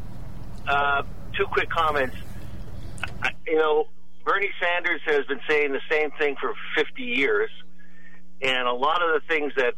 [0.67, 1.03] uh,
[1.37, 2.17] two quick comments.
[3.23, 3.89] I, you know,
[4.25, 7.51] Bernie Sanders has been saying the same thing for 50 years,
[8.41, 9.75] and a lot of the things that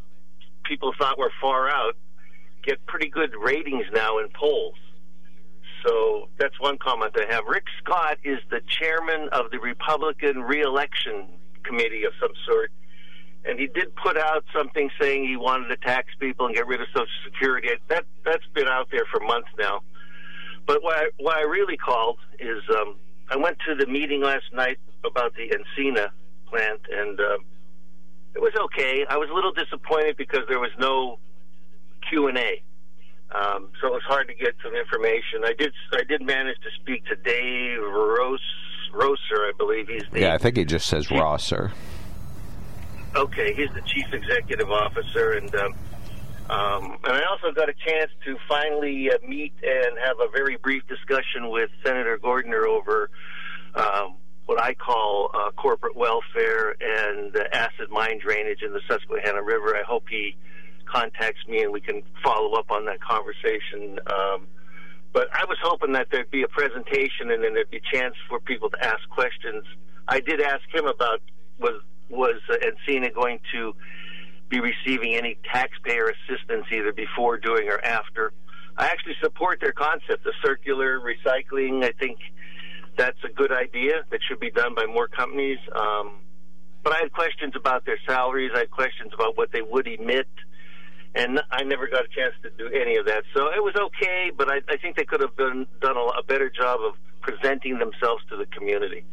[0.63, 1.95] people thought were far out
[2.63, 4.75] get pretty good ratings now in polls.
[5.85, 7.45] So that's one comment I have.
[7.45, 11.27] Rick Scott is the chairman of the Republican reelection
[11.63, 12.71] committee of some sort.
[13.45, 16.79] And he did put out something saying he wanted to tax people and get rid
[16.79, 17.69] of Social Security.
[17.89, 19.81] That that's been out there for months now.
[20.67, 22.97] But what I, I really called is um,
[23.29, 26.09] I went to the meeting last night about the Encina
[26.47, 27.37] plant, and uh,
[28.35, 29.05] it was okay.
[29.09, 31.17] I was a little disappointed because there was no
[32.09, 32.61] Q and A,
[33.33, 35.43] um, so it was hard to get some information.
[35.45, 38.39] I did I did manage to speak to Dave Rose,
[38.93, 41.71] Roser, I believe he's the Yeah, I think he just says Rosser.
[43.15, 45.73] Okay, he's the chief executive officer, and um,
[46.49, 50.57] um, and I also got a chance to finally uh, meet and have a very
[50.57, 53.09] brief discussion with Senator Gordner over
[53.75, 59.41] um, what I call uh, corporate welfare and uh, acid mine drainage in the Susquehanna
[59.41, 59.77] River.
[59.77, 60.35] I hope he
[60.91, 63.99] contacts me and we can follow up on that conversation.
[64.07, 64.47] Um,
[65.13, 68.15] but I was hoping that there'd be a presentation and then there'd be a chance
[68.29, 69.65] for people to ask questions.
[70.07, 71.21] I did ask him about
[71.59, 73.73] was was uh, Encina going to
[74.49, 78.33] be receiving any taxpayer assistance either before, during, or after.
[78.77, 81.85] I actually support their concept of circular recycling.
[81.85, 82.17] I think
[82.97, 85.59] that's a good idea that should be done by more companies.
[85.73, 86.19] Um,
[86.83, 88.51] but I had questions about their salaries.
[88.53, 90.27] I had questions about what they would emit.
[91.13, 93.23] And I never got a chance to do any of that.
[93.35, 96.23] So it was okay, but I, I think they could have done, done a, a
[96.23, 99.03] better job of presenting themselves to the community.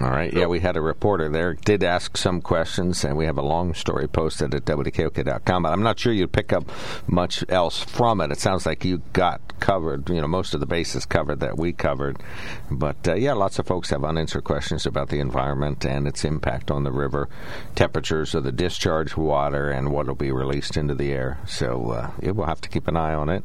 [0.00, 0.32] All right.
[0.32, 1.54] Yeah, we had a reporter there.
[1.54, 5.62] Did ask some questions, and we have a long story posted at WKOK.com.
[5.62, 6.70] But I'm not sure you'd pick up
[7.06, 8.30] much else from it.
[8.30, 11.72] It sounds like you got covered, you know, most of the bases covered that we
[11.72, 12.22] covered.
[12.70, 16.70] But uh, yeah, lots of folks have unanswered questions about the environment and its impact
[16.70, 17.28] on the river,
[17.74, 21.38] temperatures of the discharge water, and what will be released into the air.
[21.46, 23.44] So uh, yeah, we'll have to keep an eye on it.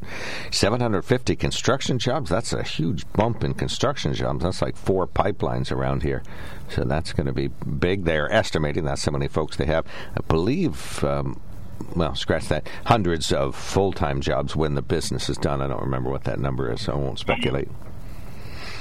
[0.52, 2.30] 750 construction jobs.
[2.30, 4.44] That's a huge bump in construction jobs.
[4.44, 6.22] That's like four pipelines around here.
[6.68, 8.04] So that's going to be big.
[8.04, 9.84] They're estimating that's how many folks they have.
[10.16, 11.02] I believe.
[11.02, 11.40] Um,
[11.96, 12.68] well, scratch that.
[12.86, 15.60] Hundreds of full time jobs when the business is done.
[15.60, 17.68] I don't remember what that number is, so I won't speculate.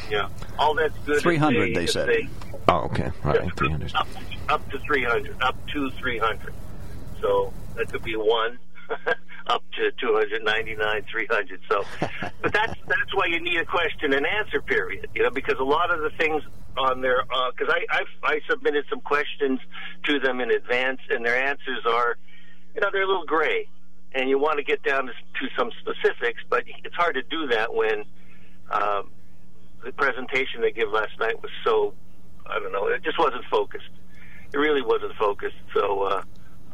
[0.09, 1.21] Yeah, all that's good.
[1.21, 2.29] 300, they if said.
[2.67, 3.09] Oh, okay.
[3.25, 3.95] All right, 300.
[3.95, 4.07] Up,
[4.49, 6.53] up to 300, up to 300.
[7.19, 8.59] So that could be one,
[9.47, 11.59] up to 299, 300.
[11.69, 11.83] So,
[12.41, 15.63] but that's that's why you need a question and answer period, you know, because a
[15.63, 16.43] lot of the things
[16.77, 19.59] on there, because I, I I submitted some questions
[20.05, 22.17] to them in advance, and their answers are,
[22.75, 23.67] you know, they're a little gray,
[24.13, 27.47] and you want to get down to, to some specifics, but it's hard to do
[27.47, 28.05] that when.
[28.71, 29.11] Um,
[29.83, 31.93] the presentation they give last night was so
[32.45, 33.89] I don't know, it just wasn't focused.
[34.53, 35.55] It really wasn't focused.
[35.73, 36.23] So uh,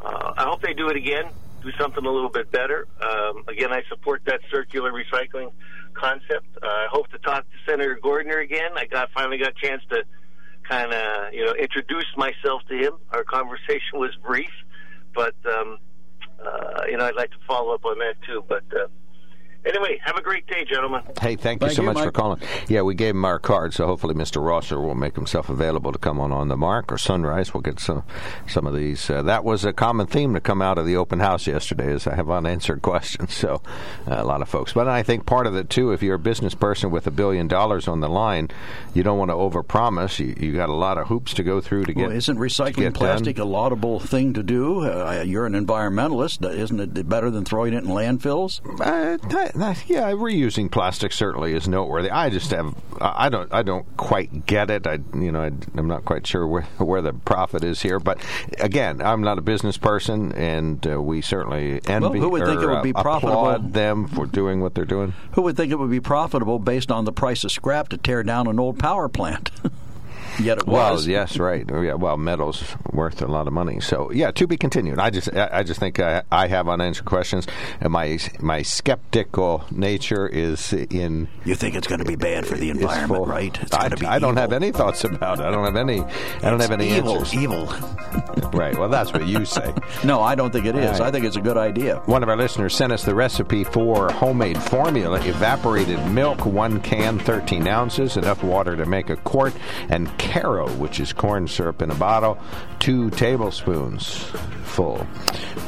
[0.01, 1.25] uh, I hope they do it again,
[1.61, 2.87] do something a little bit better.
[3.01, 5.51] Um, again, I support that circular recycling
[5.93, 6.47] concept.
[6.61, 8.71] Uh, I hope to talk to Senator Gordner again.
[8.75, 10.03] I got finally got a chance to
[10.69, 12.93] kind of you know introduce myself to him.
[13.11, 14.51] Our conversation was brief,
[15.13, 15.77] but um,
[16.43, 18.43] uh, you know I'd like to follow up on that too.
[18.47, 18.87] But uh,
[19.65, 21.01] anyway, have a great day, gentlemen.
[21.21, 22.41] Hey, thank you Thank so you, much for calling.
[22.67, 24.43] Yeah, we gave him our card, so hopefully Mr.
[24.45, 27.53] Rosser will make himself available to come on on the mark or sunrise.
[27.53, 28.03] We'll get some
[28.47, 29.09] some of these.
[29.09, 31.91] Uh, that was a common theme to come out of the open house yesterday.
[31.93, 33.61] Is I have unanswered questions, so
[34.07, 34.73] uh, a lot of folks.
[34.73, 37.47] But I think part of it too, if you're a business person with a billion
[37.47, 38.49] dollars on the line,
[38.93, 40.19] you don't want to overpromise.
[40.19, 42.07] You you got a lot of hoops to go through to get.
[42.07, 43.47] Well, isn't to recycling get plastic done.
[43.47, 44.81] a laudable thing to do?
[44.85, 46.47] Uh, you're an environmentalist.
[46.49, 48.61] Isn't it better than throwing it in landfills?
[48.79, 52.09] Uh, that- that- yeah, reusing plastic certainly is noteworthy.
[52.09, 54.85] I just have, I don't, I don't quite get it.
[54.85, 57.99] I, you know, I, I'm not quite sure where where the profit is here.
[57.99, 58.19] But
[58.59, 62.65] again, I'm not a business person, and uh, we certainly envy who would think it
[62.65, 63.39] or, would be uh, profitable?
[63.39, 65.13] applaud them for doing what they're doing.
[65.33, 68.23] Who would think it would be profitable based on the price of scrap to tear
[68.23, 69.51] down an old power plant?
[70.39, 71.07] Yet it Well, was.
[71.07, 71.65] yes, right.
[71.71, 73.79] Oh, Yeah, well, metal's worth a lot of money.
[73.81, 74.99] So, yeah, to be continued.
[74.99, 77.45] I just, I I just think I, I have unanswered questions,
[77.81, 81.27] and my my skeptical nature is in.
[81.45, 83.57] You think it's going to be bad for the environment, full- right?
[83.61, 85.45] It's I, going to be I don't have any thoughts about it.
[85.45, 86.01] I don't have any.
[86.01, 87.33] I don't It's have any evil, answers.
[87.35, 87.65] Evil.
[88.53, 88.77] Right.
[88.77, 89.73] Well, that's what you say.
[90.03, 90.99] No, I don't think it is.
[90.99, 91.01] Right.
[91.01, 91.97] I think it's a good idea.
[92.05, 97.19] One of our listeners sent us the recipe for homemade formula: evaporated milk, one can,
[97.19, 99.53] 13 ounces, enough water to make a quart,
[99.89, 102.37] and Karo, which is corn syrup in a bottle,
[102.77, 104.15] two tablespoons
[104.63, 105.05] full.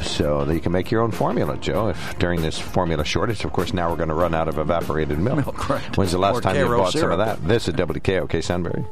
[0.02, 1.88] So you can make your own formula, Joe.
[1.88, 5.18] If during this formula shortage, of course, now we're going to run out of evaporated
[5.18, 5.44] milk.
[5.44, 5.96] Milk, right.
[5.96, 7.46] When's the last Or time you bought some of that?
[7.46, 8.84] This is WKOK Sunbury.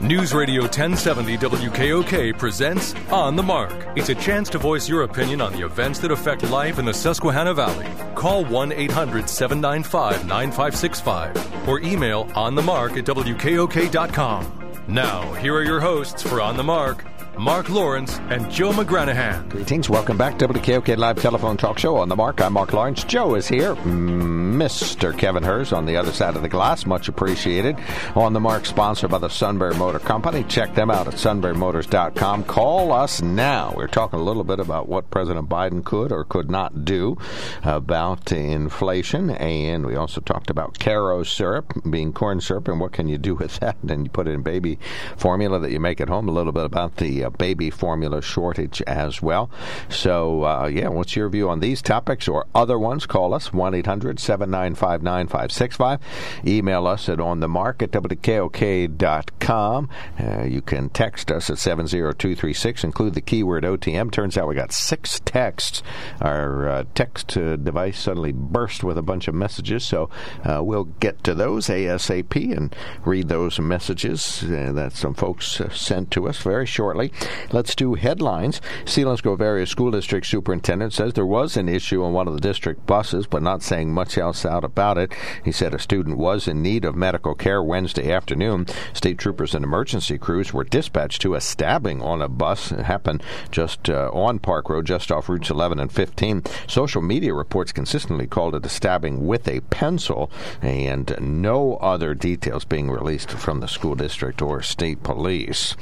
[0.00, 3.72] News Radio 1070 WKOK presents On the Mark.
[3.96, 6.92] It's a chance to voice your opinion on the events that affect life in the
[6.92, 7.86] Susquehanna Valley.
[8.14, 14.84] Call 1 800 795 9565 or email onthemark at WKOK.com.
[14.88, 17.06] Now, here are your hosts for On the Mark
[17.38, 19.48] Mark Lawrence and Joe McGranahan.
[19.48, 19.90] Greetings.
[19.90, 22.40] Welcome back to WKOK Live Telephone Talk Show on the Mark.
[22.40, 23.02] I'm Mark Lawrence.
[23.02, 23.74] Joe is here.
[23.74, 25.16] Mm, Mr.
[25.16, 26.86] Kevin Hers on the other side of the glass.
[26.86, 27.76] Much appreciated.
[28.14, 30.44] On the Mark, sponsored by the Sunbury Motor Company.
[30.44, 32.44] Check them out at sunburymotors.com.
[32.44, 33.74] Call us now.
[33.76, 37.18] We're talking a little bit about what President Biden could or could not do
[37.64, 39.30] about inflation.
[39.30, 43.34] And we also talked about Karo syrup being corn syrup and what can you do
[43.34, 43.76] with that.
[43.88, 44.78] And you put it in baby
[45.16, 46.28] formula that you make at home.
[46.28, 49.50] A little bit about the uh, uh, baby formula shortage as well.
[49.88, 53.06] So, uh, yeah, what's your view on these topics or other ones?
[53.06, 56.00] Call us 1 800 795 9565.
[56.46, 59.88] Email us at onthemark at wkok.com.
[60.20, 62.84] Uh, you can text us at 70236.
[62.84, 64.10] Include the keyword OTM.
[64.10, 65.82] Turns out we got six texts.
[66.20, 70.10] Our uh, text uh, device suddenly burst with a bunch of messages, so
[70.44, 75.68] uh, we'll get to those ASAP and read those messages uh, that some folks uh,
[75.70, 77.12] sent to us very shortly.
[77.52, 78.60] Let's do headlines.
[78.84, 82.86] Selinsgrove Area School District Superintendent says there was an issue on one of the district
[82.86, 85.12] buses, but not saying much else out about it.
[85.44, 88.66] He said a student was in need of medical care Wednesday afternoon.
[88.92, 92.72] State troopers and emergency crews were dispatched to a stabbing on a bus.
[92.72, 96.42] It happened just uh, on Park Road, just off routes 11 and 15.
[96.66, 100.30] Social media reports consistently called it a stabbing with a pencil,
[100.62, 105.76] and no other details being released from the school district or state police.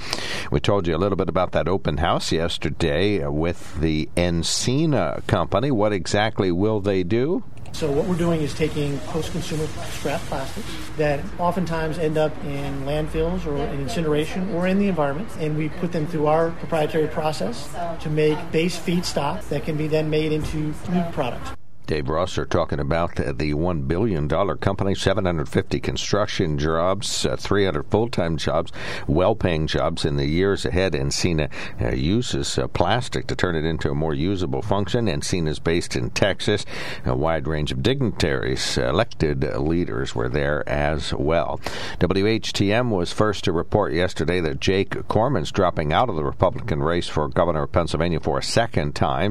[0.51, 5.71] We told you a little bit about that open house yesterday with the Encina Company.
[5.71, 7.45] What exactly will they do?
[7.73, 13.47] So what we're doing is taking post-consumer scrap plastics that oftentimes end up in landfills
[13.47, 17.69] or in incineration or in the environment, and we put them through our proprietary process
[18.01, 21.51] to make base feedstock that can be then made into food products.
[21.87, 27.87] Dave Ross are talking about the, the $1 billion company, 750 construction jobs, uh, 300
[27.87, 28.73] full time jobs,
[29.07, 30.93] well paying jobs in the years ahead.
[30.93, 35.09] Encina uh, uses uh, plastic to turn it into a more usable function.
[35.09, 36.65] And Encina is based in Texas.
[37.05, 41.61] A wide range of dignitaries, elected leaders were there as well.
[41.99, 47.09] WHTM was first to report yesterday that Jake Corman's dropping out of the Republican race
[47.09, 49.23] for governor of Pennsylvania for a second time.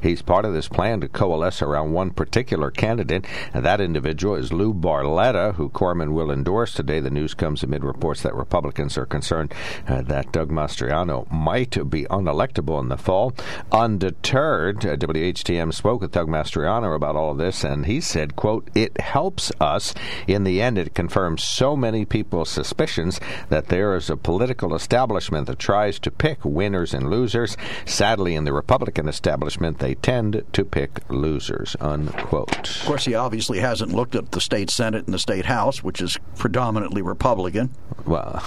[0.00, 4.54] He's part of this plan to coalesce around one particular candidate, and that individual is
[4.54, 6.98] Lou Barletta, who Corman will endorse today.
[6.98, 9.52] The news comes amid reports that Republicans are concerned
[9.86, 13.34] uh, that Doug Mastriano might be unelectable in the fall.
[13.70, 18.70] Undeterred, uh, WHTM spoke with Doug Mastriano about all of this, and he said, quote,
[18.74, 19.92] it helps us.
[20.26, 25.48] In the end, it confirms so many people's suspicions that there is a political establishment
[25.48, 27.58] that tries to pick winners and losers.
[27.84, 32.70] Sadly, in the Republican establishment, they tend to pick losers unquote.
[32.80, 36.00] Of course, he obviously hasn't looked at the state Senate and the state House, which
[36.00, 37.70] is predominantly Republican.
[38.06, 38.42] Well,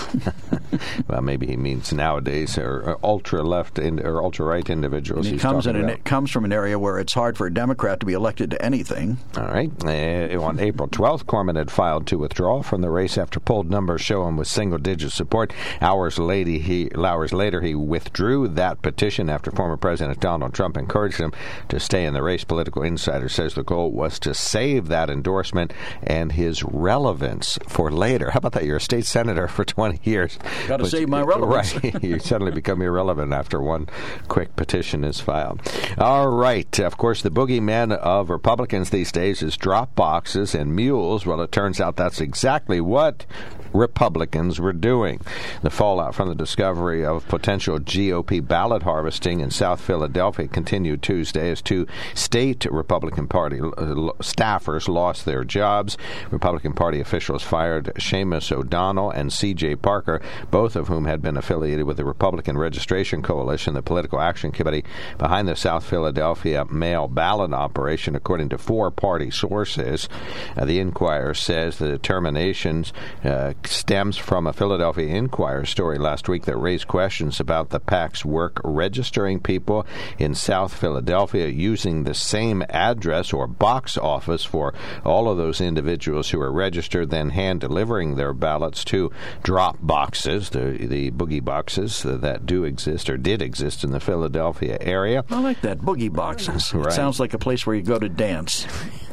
[1.08, 5.27] well, maybe he means nowadays or, ultra left or ultra right individuals.
[5.27, 7.53] And he comes in, and it comes from an area where it's hard for a
[7.53, 9.17] Democrat to be elected to anything.
[9.38, 9.71] All right.
[9.84, 14.01] Uh, on April 12th, Corman had filed to withdraw from the race after polled numbers
[14.01, 15.53] show him with single-digit support.
[15.82, 21.17] Hours later, he hours later he withdrew that petition after former President Donald Trump encouraged
[21.17, 21.32] him
[21.69, 22.43] to stay in the race.
[22.43, 28.31] Political Insider says the goal was to save that endorsement and his relevance for later.
[28.31, 28.65] How about that?
[28.65, 30.37] You're a state senator for 20 years.
[30.67, 31.75] Got to save my relevance.
[31.83, 32.03] Right.
[32.03, 33.87] you suddenly become irrelevant after one
[34.27, 35.61] quick petition is filed.
[35.97, 36.79] All right.
[36.79, 41.25] Of course, the boogeyman of Republicans these days is drop boxes and mules.
[41.25, 43.25] Well, it turns out that's exactly what
[43.73, 45.19] Republicans were doing.
[45.61, 51.49] The fallout from the discovery of potential GOP ballot harvesting in South Philadelphia continued Tuesday
[51.49, 55.97] as two state Republican Party uh, staffers lost their jobs.
[56.31, 59.77] Republican Party officials fired Seamus O'Donnell and C.J.
[59.77, 64.51] Parker, both of whom had been affiliated with the Republican Registration Coalition, the political action
[64.51, 64.83] committee
[65.17, 70.09] behind the South Philadelphia mail ballot operation, according to four party sources.
[70.57, 76.45] Uh, the Inquirer says the determinations uh, stems from a Philadelphia Inquirer story last week
[76.45, 79.86] that raised questions about the PAC's work registering people
[80.17, 84.73] in South Philadelphia using the same address or box office for
[85.06, 89.12] all of those individuals who are registered, then hand delivering their ballots to
[89.43, 94.78] drop boxes, the, the boogie boxes that do exist or did exist in the Philadelphia
[94.82, 95.23] area.
[95.30, 96.73] I like that, boogie boxes.
[96.73, 96.88] Right.
[96.88, 98.65] It sounds like a place where you go to dance.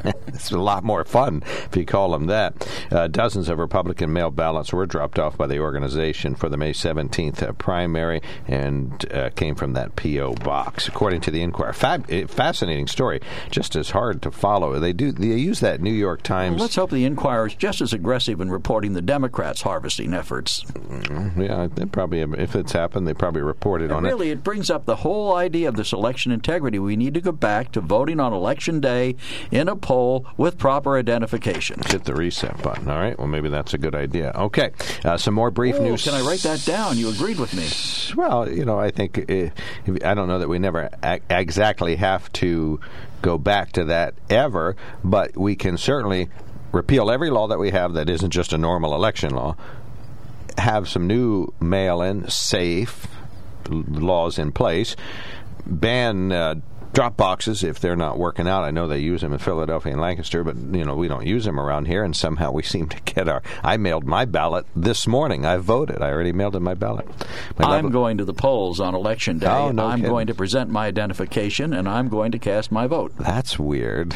[0.29, 2.67] it's a lot more fun if you call them that.
[2.91, 6.73] Uh, dozens of Republican mail ballots were dropped off by the organization for the May
[6.73, 10.35] 17th uh, primary and uh, came from that P.O.
[10.35, 11.73] box, according to the Inquirer.
[11.73, 14.79] Fab- eh, fascinating story, just as hard to follow.
[14.79, 16.57] They do they use that New York Times.
[16.57, 20.63] Well, let's hope the Inquirer is just as aggressive in reporting the Democrats' harvesting efforts.
[20.65, 24.15] Mm, yeah, they probably if it's happened, they probably reported and on really, it.
[24.15, 26.79] Really, it brings up the whole idea of this election integrity.
[26.79, 29.17] We need to go back to voting on election day
[29.51, 31.81] in a poll with proper identification.
[31.87, 32.89] Hit the reset button.
[32.89, 33.19] All right.
[33.19, 34.31] Well, maybe that's a good idea.
[34.37, 34.71] Okay.
[35.05, 36.05] Uh, some more brief Ooh, news.
[36.05, 36.97] Can I write that down?
[36.97, 37.67] You agreed with me.
[38.17, 39.51] Well, you know, I think uh,
[40.05, 40.91] I don't know that we never
[41.29, 42.79] exactly have to
[43.21, 46.29] go back to that ever, but we can certainly
[46.71, 49.57] repeal every law that we have that isn't just a normal election law.
[50.57, 53.09] Have some new mail-in safe
[53.69, 54.95] laws in place.
[55.67, 56.55] Ban uh,
[56.93, 58.65] drop boxes if they're not working out.
[58.65, 61.45] I know they use them in Philadelphia and Lancaster, but you know we don't use
[61.45, 62.03] them around here.
[62.05, 63.43] And somehow we seem to get our.
[63.63, 65.45] I mailed my ballot this morning.
[65.45, 66.03] I voted.
[66.03, 67.07] I already mailed in my ballot.
[67.59, 69.47] My I'm lovely- going to the polls on election day.
[69.47, 70.11] Oh, no I'm kidding.
[70.11, 73.13] going to present my identification, and I'm going to cast my vote.
[73.19, 74.15] That's weird.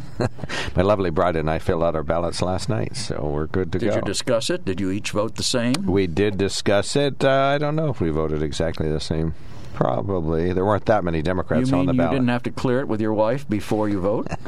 [0.76, 3.78] my lovely bride and I filled out our ballots last night, so we're good to
[3.78, 3.94] Did go.
[3.94, 4.64] Did you discuss it?
[4.64, 5.74] Did you each vote the same?
[5.86, 7.24] we did discuss it.
[7.24, 9.34] Uh, I don't know if we voted exactly the same.
[9.80, 11.94] Probably there weren't that many You Democrats on the ballot.
[11.94, 12.12] you ballot.
[12.16, 14.28] didn't have to clear it with your wife before you vote?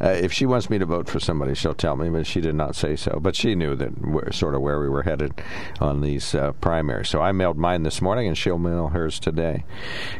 [0.00, 2.54] Uh, if she wants me to vote for somebody, she'll tell me, but she did
[2.54, 3.18] not say so.
[3.22, 5.32] But she knew that we're sort of where we were headed
[5.80, 7.08] on these uh, primaries.
[7.08, 9.64] So I mailed mine this morning, and she'll mail hers today.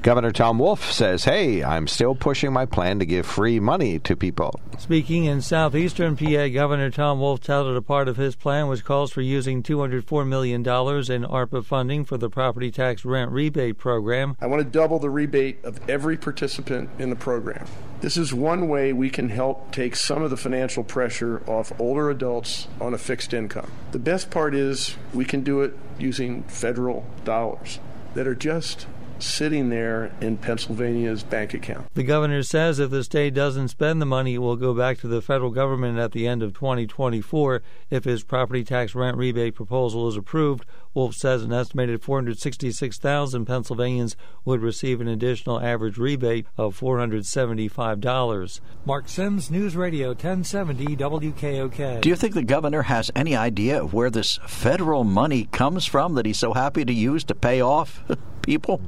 [0.02, 4.16] Governor Tom Wolf says, "Hey, I'm still pushing my plan to give free money to
[4.16, 8.84] people." Speaking in southeastern PA, Governor Tom Wolf touted a part of his plan which
[8.84, 14.34] calls for using $204 million in ARPA funding for the property tax rent rebate program.
[14.40, 17.66] I want to double the rebate of every participant in the program.
[18.00, 22.08] This is one way we can help take some of the financial pressure off older
[22.08, 23.70] adults on a fixed income.
[23.92, 27.78] The best part is we can do it using federal dollars
[28.14, 28.86] that are just
[29.18, 31.86] sitting there in Pennsylvania's bank account.
[31.94, 35.08] The governor says if the state doesn't spend the money, it will go back to
[35.08, 40.08] the federal government at the end of 2024 if his property tax rent rebate proposal
[40.08, 40.64] is approved.
[40.94, 48.60] Wolf says an estimated 466,000 Pennsylvanians would receive an additional average rebate of $475.
[48.86, 52.00] Mark Sims, News Radio 1070 WKOK.
[52.00, 56.14] Do you think the governor has any idea of where this federal money comes from
[56.14, 58.02] that he's so happy to use to pay off
[58.42, 58.80] people?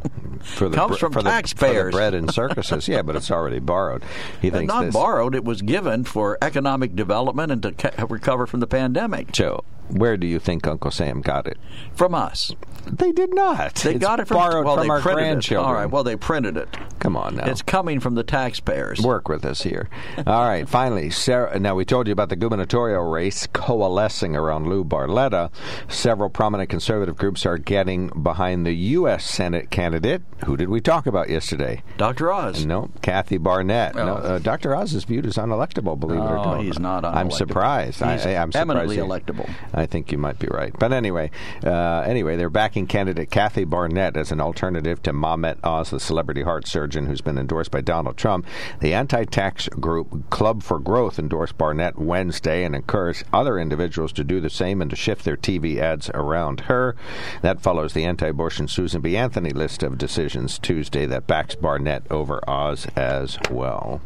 [0.45, 1.87] For the comes bre- from for the- taxpayers.
[1.87, 2.87] for the bread and circuses.
[2.89, 4.05] yeah, but it's already borrowed.
[4.41, 4.95] He thinks not this.
[4.95, 9.33] borrowed; it was given for economic development and to ca- recover from the pandemic.
[9.33, 11.59] Joe, where do you think Uncle Sam got it?
[11.95, 12.53] From us.
[12.87, 13.75] They did not.
[13.77, 15.65] They It's got it from borrowed well, from our grandchildren.
[15.65, 15.69] It.
[15.69, 15.91] All right.
[15.91, 16.69] Well, they printed it.
[17.01, 17.47] Come on now.
[17.47, 19.01] It's coming from the taxpayers.
[19.01, 19.89] Work with us here.
[20.27, 21.59] All right, finally, Sarah.
[21.59, 25.51] Now we told you about the gubernatorial race coalescing around Lou Barletta.
[25.89, 29.25] Several prominent conservative groups are getting behind the U.S.
[29.25, 30.23] Senate candidate.
[30.45, 31.83] Who did we talk about yesterday?
[31.97, 32.33] Dr.
[32.33, 32.65] Oz.
[32.65, 33.95] No, Kathy Barnett.
[33.97, 34.15] No, Oh.
[34.17, 34.75] uh, Dr.
[34.77, 35.99] Oz is viewed as unelectable.
[35.99, 37.99] Believe it or not, he's not I'm surprised.
[37.99, 39.51] He's I, I'm surprised eminently electable.
[39.77, 40.73] I think you might be right.
[40.79, 41.31] But anyway,
[41.63, 46.43] uh, anyway, they're backing candidate Kathy Barnett as an alternative to Mehmet Oz, the celebrity
[46.43, 48.47] heart surgeon who's been endorsed by Donald Trump.
[48.81, 54.41] The anti-tax group Club for Growth endorsed Barnett Wednesday and encouraged other individuals to do
[54.41, 56.97] the same and to shift their TV ads around her.
[57.43, 59.17] That follows the anti-abortion Susan B.
[59.17, 64.01] Anthony list of decisions Tuesday that backs Barnett over Oz as well.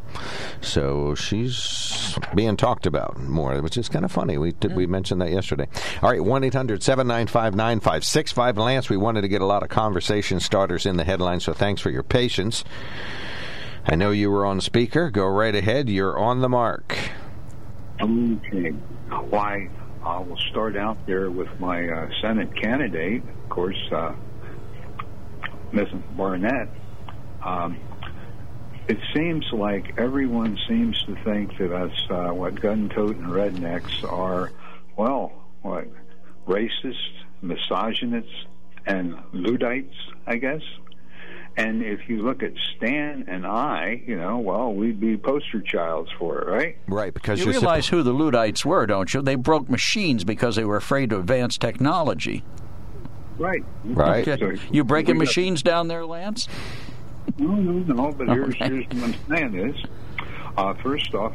[0.60, 4.36] So she's being talked about more, which is kind of funny.
[4.38, 5.59] We we mentioned that yesterday.
[6.02, 8.58] All right, 1 800 795 9565.
[8.58, 11.80] Lance, we wanted to get a lot of conversation starters in the headlines, so thanks
[11.80, 12.64] for your patience.
[13.86, 15.10] I know you were on speaker.
[15.10, 15.88] Go right ahead.
[15.88, 16.96] You're on the mark.
[18.00, 18.70] Okay.
[19.30, 19.68] Why,
[20.04, 24.14] I will start out there with my uh, Senate candidate, of course, uh,
[25.72, 25.88] Ms.
[26.16, 26.68] Barnett.
[27.44, 27.78] Um,
[28.88, 34.50] it seems like everyone seems to think that us, uh, what gun-toting rednecks are,
[34.96, 35.32] well,
[35.62, 35.86] what,
[36.46, 36.94] racist,
[37.42, 38.30] misogynists,
[38.86, 39.94] and Luddites,
[40.26, 40.62] I guess.
[41.56, 46.10] And if you look at Stan and I, you know, well, we'd be poster childs
[46.18, 46.76] for it, right?
[46.86, 49.20] Right, because You you're realize who the Luddites were, don't you?
[49.20, 52.44] They broke machines because they were afraid to advance technology.
[53.36, 53.64] Right.
[53.84, 54.26] Right.
[54.26, 54.40] Okay.
[54.58, 56.46] So You breaking machines down there, Lance?
[57.38, 58.12] No, no, no.
[58.12, 58.68] But here's Okay.
[58.68, 59.84] here's what I'm saying is,
[60.56, 61.34] uh, first off,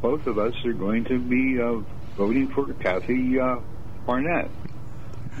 [0.00, 1.80] both of us are going to be uh,
[2.16, 3.56] voting for Kathy uh,
[4.06, 4.50] Barnett,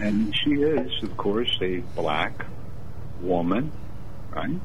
[0.00, 2.46] and she is, of course, a black
[3.20, 3.72] woman,
[4.34, 4.60] right?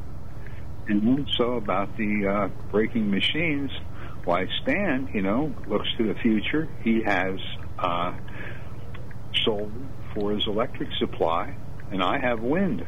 [0.88, 3.72] And so about the uh, breaking machines,
[4.24, 6.68] why Stan, you know, looks to the future.
[6.84, 7.40] He has
[7.78, 8.14] uh,
[9.44, 9.70] solar
[10.14, 11.56] for his electric supply,
[11.92, 12.86] and I have wind.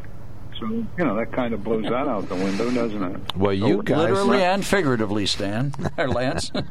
[0.60, 3.36] So you know that kind of blows that out the window, doesn't it?
[3.36, 5.74] Well, you guys Literally and figuratively, Stan.
[5.98, 6.52] or Lance.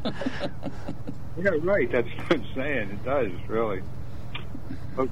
[1.37, 1.91] Yeah, right.
[1.91, 2.89] That's what I'm saying.
[2.89, 3.81] It does really.
[4.97, 5.11] Okay.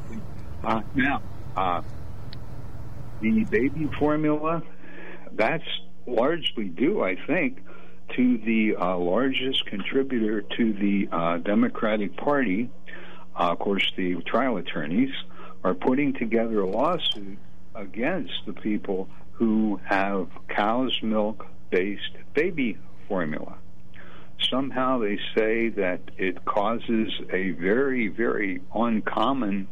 [0.64, 1.22] Uh, now,
[1.56, 1.82] uh,
[3.22, 4.64] the baby formula,
[5.34, 5.68] that's
[6.06, 7.64] largely due, I think,
[8.16, 12.70] to the uh, largest contributor to the uh, Democratic Party.
[13.36, 15.12] Uh, of course, the trial attorneys
[15.64, 17.38] are putting together a lawsuit
[17.76, 23.58] against the people who have cow's milk based baby formula
[24.50, 29.68] somehow they say that it causes a very, very uncommon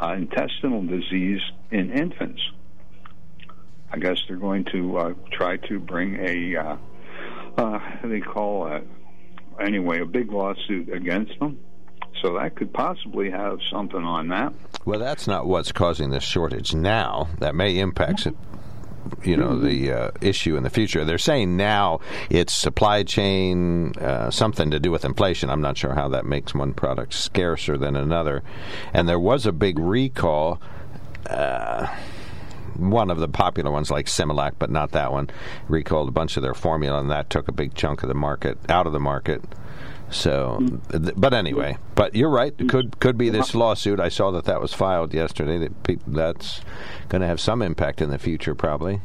[0.00, 1.40] uh, intestinal disease
[1.70, 2.40] in infants.
[3.90, 6.76] I guess they're going to uh, try to bring a uh,
[7.56, 8.86] uh, they call it
[9.60, 11.58] anyway a big lawsuit against them.
[12.22, 14.52] So that could possibly have something on that.
[14.84, 17.28] Well, that's not what's causing this shortage now.
[17.38, 18.34] That may impact it.
[19.22, 21.04] You know the uh, issue in the future.
[21.04, 25.50] They're saying now it's supply chain, uh, something to do with inflation.
[25.50, 28.42] I'm not sure how that makes one product scarcer than another.
[28.92, 30.60] And there was a big recall.
[31.28, 31.88] Uh,
[32.76, 35.28] one of the popular ones like Similac, but not that one,
[35.68, 38.56] recalled a bunch of their formula, and that took a big chunk of the market
[38.70, 39.42] out of the market.
[40.10, 42.54] So, th- but anyway, but you're right.
[42.58, 44.00] It could could be this lawsuit.
[44.00, 45.58] I saw that that was filed yesterday.
[45.58, 46.60] That pe- that's
[47.08, 49.00] going to have some impact in the future, probably.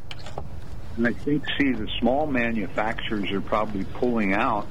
[0.95, 4.67] And I think, see, the small manufacturers are probably pulling out,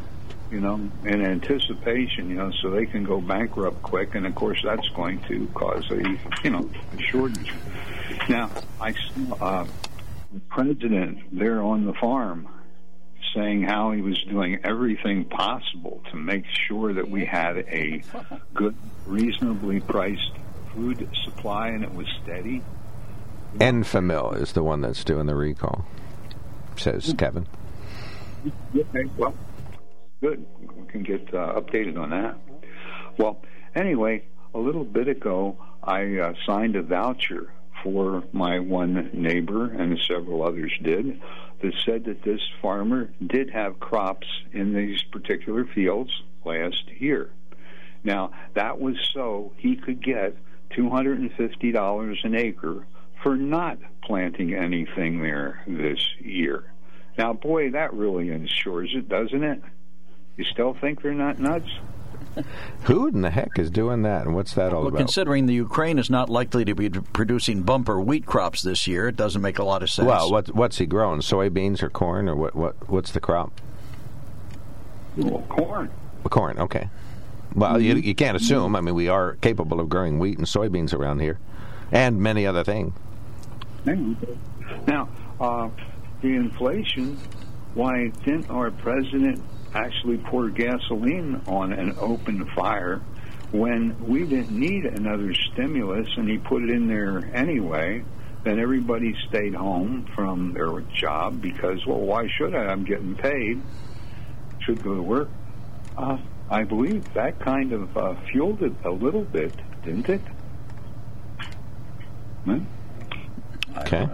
[0.51, 4.15] you know, in anticipation, you know, so they can go bankrupt quick.
[4.15, 5.97] And of course, that's going to cause a,
[6.45, 7.53] you know, a shortage.
[8.29, 9.67] Now, I saw uh,
[10.33, 12.49] the president there on the farm
[13.35, 18.03] saying how he was doing everything possible to make sure that we had a
[18.55, 18.77] good,
[19.07, 20.33] reasonably priced
[20.75, 22.63] food supply and it was steady.
[23.57, 25.87] Enfamil is the one that's doing the recall,
[26.77, 27.47] says Kevin.
[28.75, 29.35] Okay, well,
[30.21, 30.45] good.
[30.61, 32.37] We can get uh, updated on that.
[33.19, 33.43] Well,
[33.75, 34.25] anyway,
[34.55, 37.53] a little bit ago, I uh, signed a voucher
[37.83, 41.21] for my one neighbor, and several others did,
[41.63, 47.31] that said that this farmer did have crops in these particular fields last year.
[48.05, 50.37] Now, that was so he could get
[50.71, 52.87] $250 an acre
[53.23, 56.65] for not planting anything there this year.
[57.17, 59.63] Now, boy, that really insures it, doesn't it?
[60.37, 61.69] You still think they're not nuts?
[62.85, 64.99] Who in the heck is doing that, and what's that all Well, about?
[64.99, 69.17] considering the Ukraine is not likely to be producing bumper wheat crops this year, it
[69.17, 70.07] doesn't make a lot of sense.
[70.07, 71.21] Well, what what's he growing?
[71.21, 72.55] Soybeans or corn or what?
[72.55, 73.61] What what's the crop?
[75.17, 75.91] Well, corn.
[76.25, 76.59] Corn.
[76.59, 76.89] Okay.
[77.55, 78.75] Well, you, you can't assume.
[78.75, 81.39] I mean, we are capable of growing wheat and soybeans around here,
[81.91, 82.95] and many other things.
[84.87, 85.09] Now,
[85.39, 85.69] uh,
[86.23, 87.19] the inflation,
[87.75, 89.43] why didn't our president
[89.75, 93.01] actually pour gasoline on an open fire
[93.51, 98.05] when we didn't need another stimulus and he put it in there anyway?
[98.45, 102.65] Then everybody stayed home from their job because, well, why should I?
[102.65, 103.63] I'm getting paid.
[104.61, 105.29] Should go to work.
[105.97, 106.19] Uh,
[106.51, 109.55] I believe that kind of uh, fueled it a little bit,
[109.85, 110.21] didn't it?
[112.47, 112.59] Huh?
[113.79, 114.09] Okay.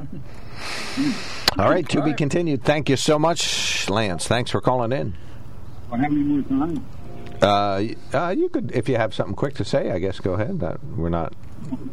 [1.58, 2.64] All right, to be continued.
[2.64, 4.28] Thank you so much, Lance.
[4.28, 5.16] Thanks for calling in.
[5.90, 6.84] Well, how many more time?
[7.40, 7.82] Uh,
[8.12, 10.62] uh, you could, if you have something quick to say, I guess go ahead.
[10.62, 11.32] Uh, we're not.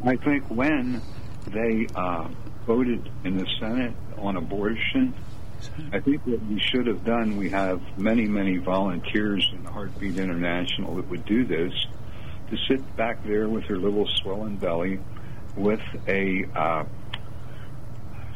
[0.03, 1.01] I think when
[1.47, 2.27] they uh,
[2.65, 5.13] voted in the Senate on abortion,
[5.93, 10.95] I think what we should have done, we have many, many volunteers in Heartbeat International
[10.95, 11.73] that would do this,
[12.49, 14.99] to sit back there with their little swollen belly
[15.55, 16.83] with a uh,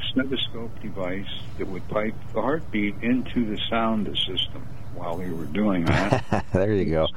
[0.09, 4.65] stethoscope device that would pipe the heartbeat into the sound system
[4.95, 6.45] while we were doing that.
[6.53, 7.07] there you go.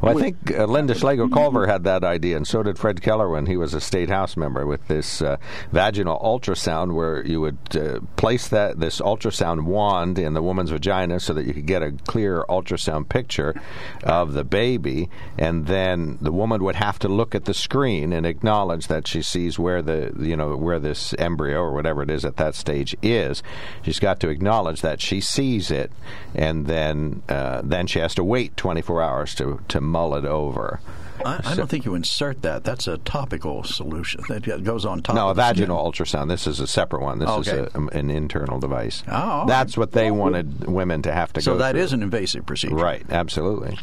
[0.00, 3.28] Well, I think uh, Lynda Schlegel Culver had that idea, and so did Fred Keller
[3.28, 5.36] when he was a state house member with this uh,
[5.72, 11.18] vaginal ultrasound, where you would uh, place that this ultrasound wand in the woman's vagina
[11.18, 13.60] so that you could get a clear ultrasound picture
[14.04, 18.26] of the baby, and then the woman would have to look at the screen and
[18.26, 22.24] acknowledge that she sees where the you know where this embryo or whatever it is
[22.24, 23.42] at that stage is.
[23.82, 25.90] She's got to acknowledge that she sees it,
[26.34, 30.80] and then uh, then she has to wait 24 hours to, to mull it over.
[31.24, 32.62] I, I don't think you insert that.
[32.62, 35.16] That's a topical solution that goes on top.
[35.16, 35.56] No, a of the skin.
[35.66, 36.28] vaginal ultrasound.
[36.28, 37.18] This is a separate one.
[37.18, 37.50] This Okay.
[37.50, 39.02] is a, um, an internal device.
[39.08, 41.80] Oh, all That's what they wanted women to have to So go that through.
[41.80, 42.76] is an invasive procedure.
[42.76, 43.76] Right, absolutely.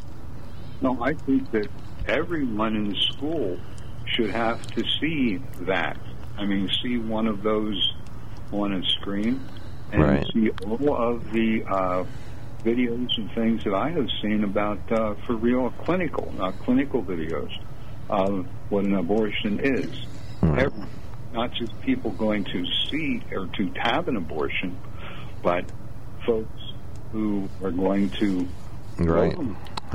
[0.81, 1.67] No, I think that
[2.07, 3.57] everyone in school
[4.05, 5.97] should have to see that.
[6.37, 7.93] I mean, see one of those
[8.53, 9.41] on a screen
[9.91, 10.27] and Right.
[10.33, 12.03] see all of the uh,
[12.65, 17.51] videos and things that I have seen about, uh, for real, clinical, not clinical videos
[18.09, 20.05] of what an abortion is.
[20.57, 20.83] Every,
[21.31, 24.77] not just people going to see or to have an abortion,
[25.43, 25.65] but
[26.25, 26.73] folks
[27.11, 28.47] who are going to
[28.97, 29.37] Right.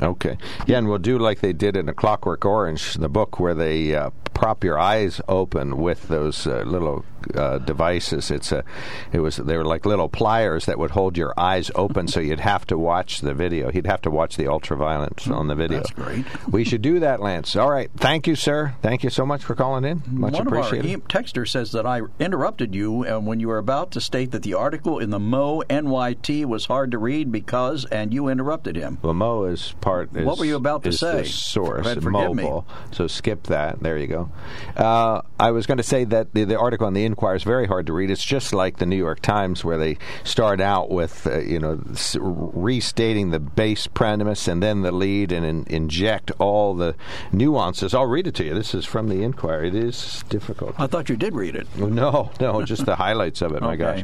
[0.01, 0.37] Okay.
[0.65, 3.95] Yeah, and we'll do like they did in A Clockwork Orange, the book where they
[3.95, 8.31] uh, prop your eyes open with those uh, little uh, devices.
[8.31, 8.63] It's a,
[9.11, 12.39] it was they were like little pliers that would hold your eyes open, so you'd
[12.39, 13.69] have to watch the video.
[13.71, 15.77] He'd have to watch the ultraviolet on the video.
[15.77, 16.25] That's great.
[16.47, 17.55] We should do that, Lance.
[17.55, 17.91] All right.
[17.95, 18.73] Thank you, sir.
[18.81, 20.01] Thank you so much for calling in.
[20.07, 20.95] Much One appreciated.
[20.95, 24.31] of our texter says that I interrupted you uh, when you were about to state
[24.31, 28.75] that the article in the Mo NYT was hard to read because, and you interrupted
[28.75, 28.97] him.
[29.03, 29.90] Well, Mo is part.
[29.99, 31.23] Is, What were you about to say?
[31.23, 32.43] Source, Fred, forgive me.
[32.43, 32.65] mobile.
[32.91, 33.79] So skip that.
[33.81, 34.31] There you go.
[34.75, 37.67] Uh, I was going to say that the, the article on the Inquirer is very
[37.67, 38.09] hard to read.
[38.11, 41.79] It's just like the New York Times, where they start out with uh, you know
[42.19, 46.95] restating the base premise and then the lead and in, inject all the
[47.31, 47.93] nuances.
[47.93, 48.53] I'll read it to you.
[48.53, 49.63] This is from the Inquirer.
[49.65, 50.75] It is difficult.
[50.79, 51.67] I thought you did read it.
[51.77, 53.61] No, no, just the highlights of it.
[53.61, 54.03] My Okay.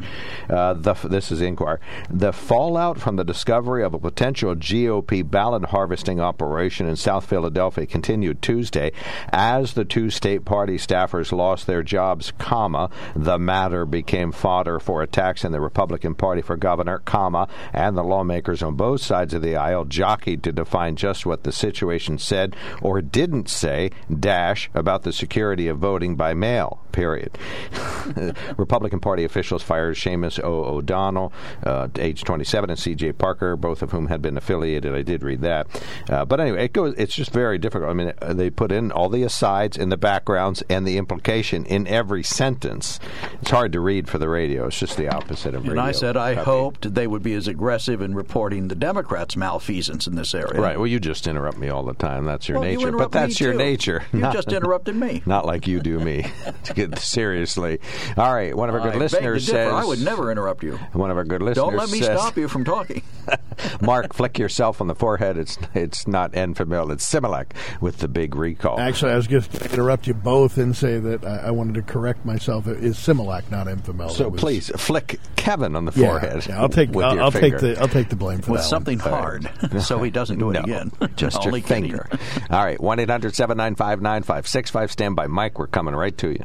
[0.50, 1.80] uh, the, this is Inquirer.
[2.10, 7.86] The fallout from the discovery of a potential GOP ballot harvesting operation in South Philadelphia
[7.86, 8.92] continued Tuesday
[9.32, 12.32] as the two state party staffers lost their jobs.
[12.38, 16.98] Comma the matter became fodder for attacks in the Republican Party for governor.
[17.00, 21.44] Comma and the lawmakers on both sides of the aisle jockeyed to define just what
[21.44, 23.90] the situation said or didn't say.
[24.18, 26.82] Dash about the security of voting by mail.
[26.92, 27.36] Period.
[28.56, 30.64] Republican Party officials fired Seamus O.
[30.64, 31.32] O'Donnell,
[31.64, 33.12] uh, age 27, and C.J.
[33.12, 34.94] Parker, both of whom had been affiliated.
[34.94, 35.66] I did read that.
[36.08, 36.94] Uh, but anyway, it goes.
[36.96, 37.90] It's just very difficult.
[37.90, 41.64] I mean, uh, they put in all the asides and the backgrounds and the implication
[41.66, 42.98] in every sentence.
[43.40, 44.66] It's hard to read for the radio.
[44.66, 45.82] It's just the opposite of And radio.
[45.82, 46.44] I said I copy.
[46.44, 50.60] hoped they would be as aggressive in reporting the Democrats' malfeasance in this area.
[50.60, 50.76] Right.
[50.78, 52.24] Well, you just interrupt me all the time.
[52.24, 52.88] That's your Well, nature.
[52.88, 53.58] interrupt But that's your too.
[53.58, 54.04] nature.
[54.12, 55.22] You Not- just interrupted me.
[55.26, 56.26] Not like you do me.
[56.86, 57.80] Get- Seriously.
[58.16, 58.54] All right.
[58.56, 59.72] One of our good I listeners says.
[59.72, 60.76] I would never interrupt you.
[60.92, 63.02] One of our good listeners Don't let me says, stop you from talking.
[63.80, 65.36] Mark, flick yourself on the forehead.
[65.36, 67.46] It's it's not Enfamil, it's Similac
[67.80, 68.78] with the big recall.
[68.80, 71.82] Actually, I was going to interrupt you both and say that I, I wanted to
[71.82, 72.66] correct myself.
[72.66, 74.10] It is Similac, not Enfamil.
[74.10, 76.46] so was- please flick Kevin on the Yeah, forehead.
[76.46, 78.64] yeah, I'll take with I'll, I'll take the I'll take the blame for With that
[78.64, 78.70] one.
[78.70, 79.50] something hard,
[79.80, 80.92] so he doesn't do it No, again.
[81.16, 81.84] Just Only your kidding.
[81.90, 82.08] finger.
[82.50, 84.92] All right, 1 800 795 9565.
[84.92, 85.58] Stand by, Mike.
[85.58, 86.44] We're coming right to you.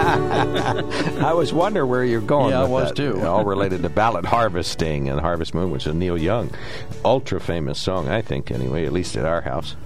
[1.24, 2.50] I was wondering where you're going.
[2.50, 2.96] Yeah, I was that.
[2.96, 3.20] too.
[3.26, 6.50] All related to ballot harvesting and Harvest Moon, which is a Neil Young,
[7.04, 9.76] ultra famous song, I think, anyway, at least at our house.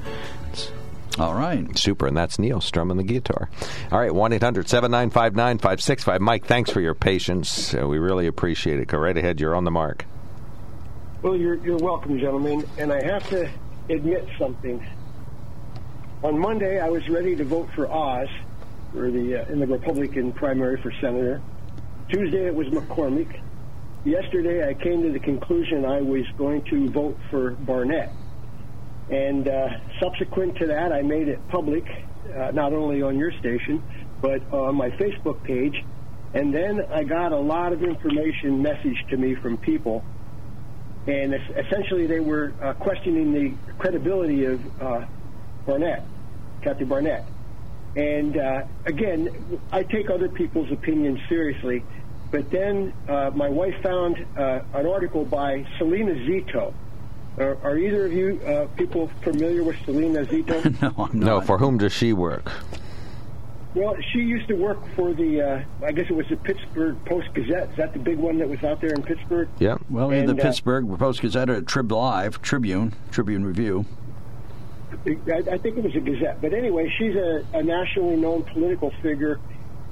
[0.53, 0.71] It's
[1.19, 1.77] All right.
[1.77, 3.51] super, and that's Neil strumming the guitar.
[3.91, 6.21] All right, 1 800 795 9565.
[6.21, 7.75] Mike, thanks for your patience.
[7.75, 8.87] Uh, we really appreciate it.
[8.89, 9.41] Go right ahead.
[9.41, 10.05] You're on the mark.
[11.23, 12.65] Well, you're, you're welcome, gentlemen.
[12.79, 13.51] And I have to
[13.91, 14.87] admit something.
[16.23, 18.29] On Monday, I was ready to vote for Oz
[18.95, 21.43] the uh, in the Republican primary for senator.
[22.09, 23.41] Tuesday, it was McCormick.
[24.05, 28.13] Yesterday, I came to the conclusion I was going to vote for Barnett.
[29.11, 29.69] And uh,
[30.01, 31.85] subsequent to that, I made it public,
[32.35, 33.83] uh, not only on your station,
[34.21, 35.83] but on my Facebook page.
[36.35, 40.05] And then I got a lot of information messaged to me from people
[41.07, 45.05] and es- essentially they were uh, questioning the credibility of uh,
[45.67, 46.05] Barnett,
[46.63, 47.25] Kathy Barnett.
[47.97, 51.85] And uh, again, I take other people's opinions seriously,
[52.31, 56.75] but then uh, my wife found uh, an article by Selena Zito.
[57.39, 60.81] Are, are either of you uh, people familiar with Selena Zito?
[60.83, 62.51] no, I'm No, for whom does she work?
[63.75, 67.35] Well, she used to work for the, uh, I guess it was the Pittsburgh Post
[67.35, 67.71] Gazette.
[67.71, 69.49] Is that the big one that was out there in Pittsburgh?
[69.59, 69.79] Yeah.
[69.91, 73.85] Well, in the uh, Pittsburgh Post Gazette or Trib Live, Tribune, Tribune Review.
[75.07, 76.41] I, I think it was a Gazette.
[76.41, 79.39] But anyway, she's a, a nationally known political figure,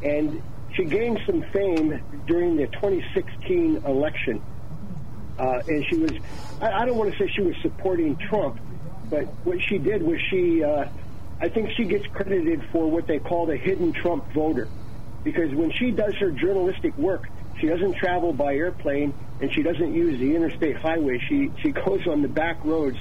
[0.02, 0.42] and
[0.74, 4.42] she gained some fame during the 2016 election.
[5.38, 6.12] uh, and she was.
[6.60, 8.58] I, I don't want to say she was supporting Trump,
[9.10, 10.62] but what she did was she.
[10.62, 10.86] Uh,
[11.40, 14.68] I think she gets credited for what they call the hidden Trump voter,
[15.24, 17.28] because when she does her journalistic work,
[17.60, 21.18] she doesn't travel by airplane and she doesn't use the interstate highway.
[21.28, 22.96] She she goes on the back roads,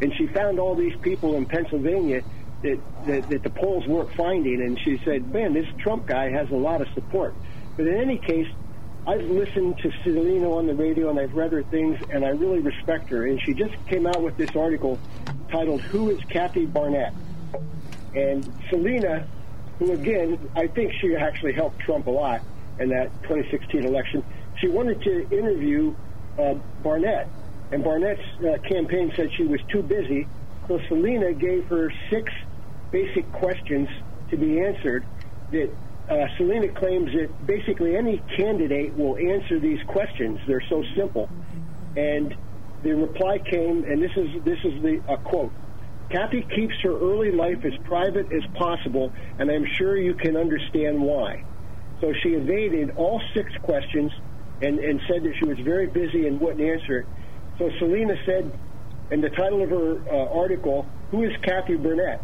[0.00, 2.22] and she found all these people in Pennsylvania
[2.62, 4.60] that, that, that the polls weren't finding.
[4.62, 7.34] And she said, man, this Trump guy has a lot of support.
[7.76, 8.48] But in any case,
[9.06, 12.58] I've listened to Selena on the radio and I've read her things, and I really
[12.58, 13.26] respect her.
[13.26, 14.98] And she just came out with this article
[15.48, 17.14] titled "Who is Kathy Barnett?"
[18.16, 19.28] And Selena,
[19.78, 22.42] who again I think she actually helped Trump a lot
[22.80, 24.24] in that 2016 election,
[24.58, 25.94] she wanted to interview
[26.38, 27.28] uh, Barnett,
[27.72, 30.26] and Barnett's uh, campaign said she was too busy.
[30.68, 32.32] So Selena gave her six
[32.90, 33.88] basic questions
[34.30, 35.04] to be answered
[35.52, 35.70] that
[36.08, 40.38] uh, Selena claims that basically any candidate will answer these questions.
[40.46, 41.28] They're so simple.
[41.96, 42.34] And
[42.82, 45.52] the reply came, and this is this is the a quote.
[46.10, 51.02] Kathy keeps her early life as private as possible, and I'm sure you can understand
[51.02, 51.44] why.
[52.00, 54.12] So she evaded all six questions
[54.62, 57.06] and, and said that she was very busy and wouldn't answer it.
[57.58, 58.50] So Selena said
[59.10, 62.20] in the title of her uh, article, Who is Kathy Barnett?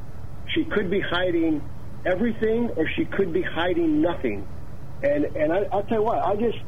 [0.48, 1.62] She could be hiding
[2.04, 4.46] everything or she could be hiding nothing.
[5.02, 6.58] And and I, I'll tell you what, I just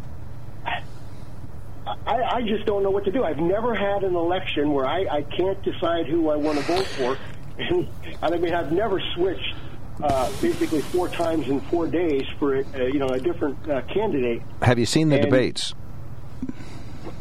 [2.07, 3.25] I, I just don't know what to do.
[3.25, 6.87] I've never had an election where I, I can't decide who I want to vote
[6.87, 7.19] for.
[7.59, 7.87] And,
[8.23, 9.55] I mean, I've never switched
[10.03, 14.43] uh, basically four times in four days for uh, you know a different uh, candidate.
[14.62, 15.75] Have you seen the And- debates?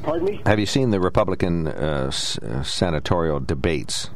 [0.04, 0.41] Pardon me?
[0.45, 4.10] Have you seen the Republican uh, s- uh, senatorial debates?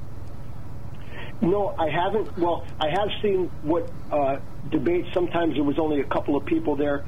[1.41, 2.37] No, I haven't.
[2.37, 4.37] Well, I have seen what uh,
[4.69, 5.07] debates.
[5.13, 7.05] Sometimes there was only a couple of people there,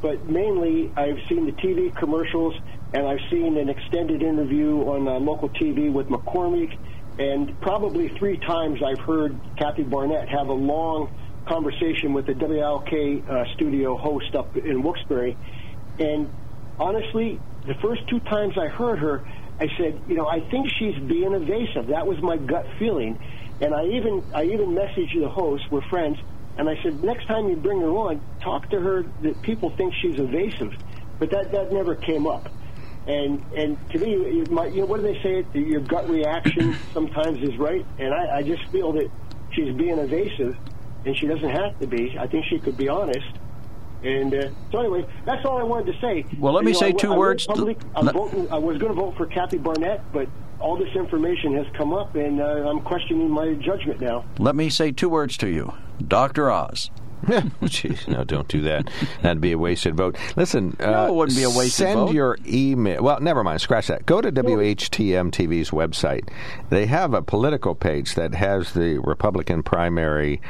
[0.00, 2.54] but mainly I've seen the TV commercials
[2.94, 6.76] and I've seen an extended interview on uh, local TV with McCormick,
[7.18, 11.10] and probably three times I've heard Kathy Barnett have a long
[11.46, 15.34] conversation with the WLK uh, studio host up in Wilkes-Barre,
[15.98, 16.30] and
[16.78, 19.24] honestly, the first two times I heard her,
[19.60, 21.88] I said, you know, I think she's being evasive.
[21.88, 23.18] That was my gut feeling,
[23.60, 25.64] and I even I even messaged the host.
[25.70, 26.18] We're friends,
[26.58, 29.94] and I said, next time you bring her on, talk to her that people think
[30.02, 30.74] she's evasive,
[31.18, 32.48] but that that never came up.
[33.06, 35.44] And and to me, might, you know, what do they say?
[35.58, 39.08] Your gut reaction sometimes is right, and I, I just feel that
[39.52, 40.56] she's being evasive,
[41.04, 42.16] and she doesn't have to be.
[42.18, 43.26] I think she could be honest.
[44.04, 46.24] And uh, so anyway, that's all I wanted to say.
[46.38, 47.46] Well, let me know, say I- two I words.
[47.46, 50.28] Public, I'm voting, I was going to vote for Kathy Barnett, but
[50.60, 54.24] all this information has come up, and uh, I'm questioning my judgment now.
[54.38, 55.72] Let me say two words to you,
[56.06, 56.90] Doctor Oz.
[57.62, 58.90] Jeez, no, don't do that.
[59.22, 60.16] That'd be a wasted vote.
[60.36, 62.14] Listen, uh, it wouldn't be a wasted send vote.
[62.14, 63.02] your email.
[63.02, 63.60] Well, never mind.
[63.60, 64.06] Scratch that.
[64.06, 66.28] Go to WHTM TV's website.
[66.70, 70.40] They have a political page that has the Republican primary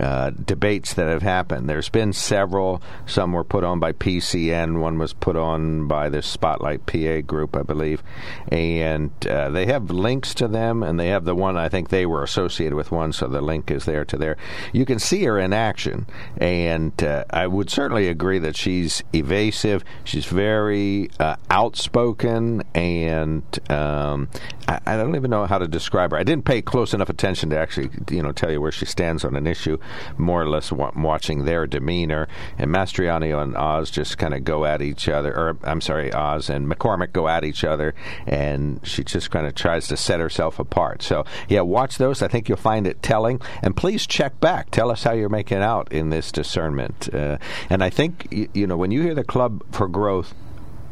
[0.00, 1.68] uh, debates that have happened.
[1.68, 2.82] There's been several.
[3.06, 4.80] Some were put on by PCN.
[4.80, 8.02] One was put on by the Spotlight PA group, I believe.
[8.48, 12.06] And uh, they have links to them, and they have the one I think they
[12.06, 14.36] were associated with one, so the link is there to there.
[14.72, 16.06] You can see her in action,
[16.36, 19.84] and uh, I would certainly agree that she's evasive.
[20.04, 24.28] She's very uh, outspoken, and um,
[24.68, 26.16] I, I don't even know how to describe her.
[26.16, 29.24] I didn't pay close enough attention to actually, you know, tell you where she stands
[29.24, 29.78] on an issue.
[30.16, 34.64] More or less, wa- watching their demeanor, and Mastriano and Oz just kind of go
[34.64, 37.94] at each other, or I'm sorry, Oz and McCormick go at each other,
[38.26, 41.02] and she just kind of tries to set herself apart.
[41.02, 42.22] So, yeah, watch those.
[42.22, 44.70] I think you'll find it telling, and please check back.
[44.70, 47.12] Tell us how you're making out in this discernment.
[47.12, 47.38] Uh,
[47.68, 50.34] and I think you know when you hear the Club for Growth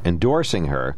[0.04, 0.96] endorsing her.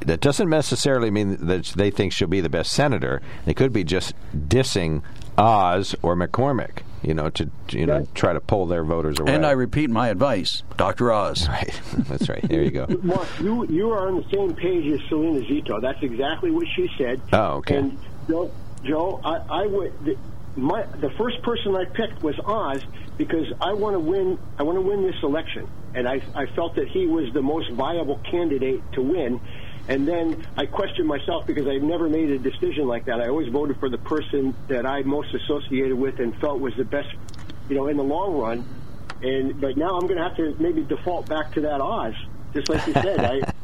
[0.00, 3.22] That doesn't necessarily mean that they think she'll be the best senator.
[3.44, 5.02] They could be just dissing
[5.38, 9.32] Oz or McCormick, you know, to you know try to pull their voters away.
[9.32, 11.48] And I repeat my advice, Doctor Oz.
[11.52, 12.42] Right, that's right.
[12.42, 12.86] There you go.
[13.02, 15.80] Mark, you you are on the same page as Selena Zito.
[15.80, 17.20] That's exactly what she said.
[17.32, 17.76] Oh, okay.
[17.76, 17.98] And
[18.28, 18.50] Joe,
[18.84, 20.18] Joe, I, I would.
[20.56, 22.82] My the first person I picked was Oz
[23.16, 24.38] because I want to win.
[24.58, 27.70] I want to win this election, and I I felt that he was the most
[27.72, 29.40] viable candidate to win.
[29.88, 33.20] And then I questioned myself because I've never made a decision like that.
[33.20, 36.84] I always voted for the person that I most associated with and felt was the
[36.84, 37.08] best,
[37.68, 38.64] you know, in the long run.
[39.22, 42.14] And but now I'm going to have to maybe default back to that Oz,
[42.52, 43.20] just like you said.
[43.20, 43.52] I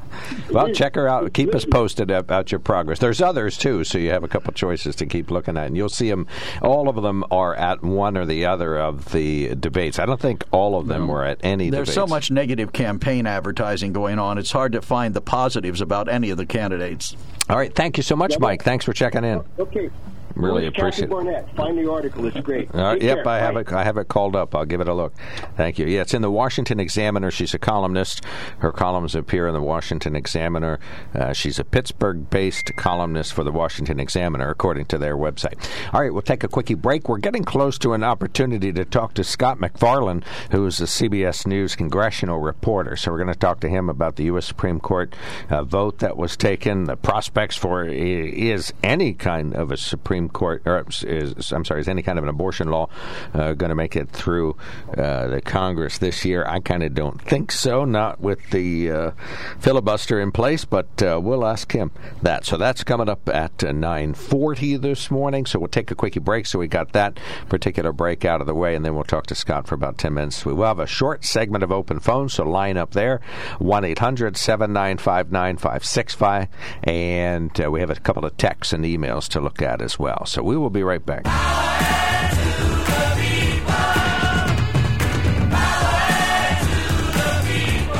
[0.50, 1.32] Well, check her out.
[1.32, 2.98] Keep us posted about your progress.
[2.98, 5.88] There's others too, so you have a couple choices to keep looking at, and you'll
[5.88, 6.26] see them.
[6.62, 9.98] All of them are at one or the other of the debates.
[9.98, 11.70] I don't think all of them were at any.
[11.70, 11.94] There's debates.
[11.94, 14.38] so much negative campaign advertising going on.
[14.38, 17.16] It's hard to find the positives about any of the candidates.
[17.48, 17.74] All right.
[17.74, 18.62] Thank you so much, Mike.
[18.62, 19.42] Thanks for checking in.
[19.58, 19.90] Okay.
[20.38, 21.10] Really Where's appreciate Kathy it.
[21.10, 21.56] Barnett.
[21.56, 22.24] Find the article.
[22.26, 22.72] It's great.
[22.74, 23.28] All right, Take yep, care.
[23.28, 23.60] I have Bye.
[23.60, 23.72] it.
[23.72, 24.54] I have it called up.
[24.54, 25.14] I'll give it a look.
[25.56, 25.86] Thank you.
[25.86, 27.30] Yeah, it's in the Washington Examiner.
[27.30, 28.24] She's a columnist.
[28.58, 30.78] Her columns appear in the Washington Examiner.
[31.14, 35.58] Uh, she's a Pittsburgh-based columnist for the Washington Examiner, according to their website.
[35.92, 37.08] All right, we'll take a quickie break.
[37.08, 40.22] We're getting close to an opportunity to talk to Scott MacFarlane,
[40.52, 42.94] who is a CBS News congressional reporter.
[42.96, 44.46] So we're going to talk to him about the U.S.
[44.46, 45.14] Supreme Court
[45.50, 50.62] uh, vote that was taken, the prospects for is any kind of a Supreme Court,
[50.66, 52.88] or is, I'm sorry, is any kind of an abortion law
[53.34, 54.56] uh, going to make it through
[54.96, 56.44] uh, the Congress this year?
[56.46, 59.10] I kind of don't think so, not with the uh,
[59.58, 61.90] filibuster in place, but uh, we'll ask him
[62.22, 62.44] that.
[62.44, 66.46] So that's coming up at uh, 9.40 this morning, so we'll take a quickie break
[66.46, 67.18] so we got that
[67.48, 70.14] particular break out of the way, and then we'll talk to Scott for about 10
[70.14, 70.46] minutes.
[70.46, 73.20] We will have a short segment of open phone, so line up there,
[73.60, 76.48] 1-800-795-9565,
[76.84, 80.17] and uh, we have a couple of texts and emails to look at as well.
[80.26, 81.24] So we will be right back.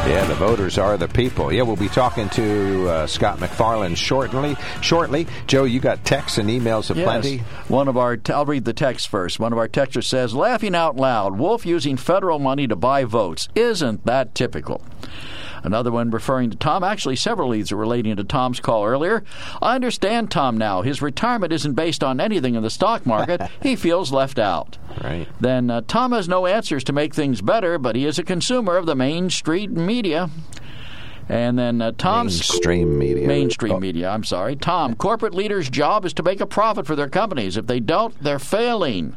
[0.07, 1.53] Yeah, the voters are the people.
[1.53, 4.57] Yeah, we'll be talking to uh, Scott MacFarlane shortly.
[4.81, 6.99] Shortly, Joe, you got texts and emails Yes.
[6.99, 7.39] aplenty.
[7.69, 9.39] One of our, I'll read the text first.
[9.39, 13.49] One of our texters says, laughing out loud, Wolf using federal money to buy votes.
[13.55, 14.81] Isn't that typical?
[15.63, 16.83] Another one referring to Tom.
[16.85, 19.25] Actually, several leads are relating to Tom's call earlier.
[19.63, 20.83] I understand Tom now.
[20.83, 23.41] His retirement isn't based on anything in the stock market.
[23.63, 24.79] he feels left out.
[25.03, 25.29] Right.
[25.41, 28.77] Then uh, Tom has no answers to make things better, but he is a consumer
[28.77, 30.31] of the Main Street media.
[31.31, 33.27] And then uh, Tom's Mainstream media.
[33.29, 33.81] Mainstream Oh.
[33.81, 34.09] media.
[34.09, 34.95] I'm sorry, Tom.
[34.95, 37.59] Corporate leaders' job is to make a profit for their companies.
[37.59, 39.15] If they don't, they're failing.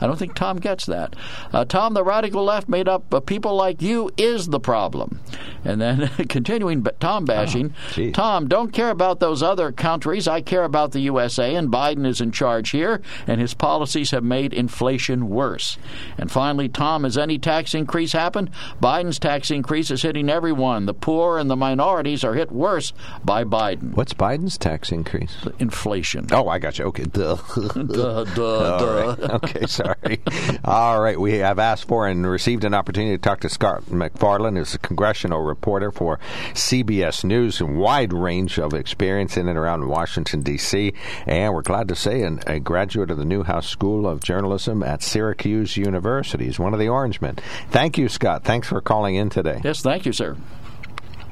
[0.00, 1.14] I don't think Tom gets that.
[1.52, 5.20] Uh, Tom, the radical left, made up of people like you, is the problem.
[5.64, 7.74] And then continuing b- Tom bashing.
[8.12, 10.28] Tom, don't care about those other countries.
[10.28, 14.24] I care about the USA, and Biden is in charge here, and his policies have
[14.24, 15.78] made inflation worse.
[16.18, 18.50] And finally, Tom, has any tax increase happened?
[18.82, 20.86] Biden's tax increase is hitting everyone.
[20.86, 22.92] The poor and the minorities are hit worse
[23.24, 23.94] by Biden.
[23.94, 25.36] What's Biden's tax increase?
[25.58, 26.26] Inflation.
[26.32, 26.84] Oh, I got you.
[26.86, 27.04] Okay.
[27.04, 27.36] Duh.
[27.56, 28.24] Duh, duh,
[28.78, 29.16] duh.
[29.18, 29.30] right.
[29.44, 30.20] Okay, sorry.
[30.64, 31.18] All right.
[31.18, 34.78] We have asked for and received an opportunity to talk to Scott MacFarlane, who's a
[34.78, 36.18] congressional reporter for
[36.52, 40.92] CBS News, a wide range of experience in and around Washington, D.C.
[41.26, 45.02] And we're glad to say an, a graduate of the Newhouse School of Journalism at
[45.02, 46.44] Syracuse University.
[46.46, 47.38] He's one of the Orangemen.
[47.70, 48.44] Thank you, Scott.
[48.44, 49.60] Thanks for calling in today.
[49.62, 50.36] Yes, thank you, sir.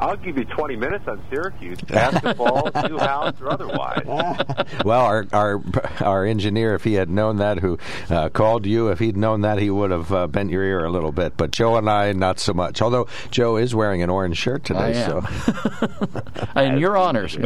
[0.00, 4.02] I'll give you 20 minutes on Syracuse, basketball, Newhouse, or otherwise.
[4.84, 5.62] Well, our our
[6.00, 7.78] our engineer, if he had known that, who
[8.10, 10.90] uh, called you, if he'd known that, he would have uh, bent your ear a
[10.90, 11.36] little bit.
[11.36, 12.82] But Joe and I, not so much.
[12.82, 15.26] Although Joe is wearing an orange shirt today, I am.
[15.26, 16.22] so
[16.54, 17.36] and your honors.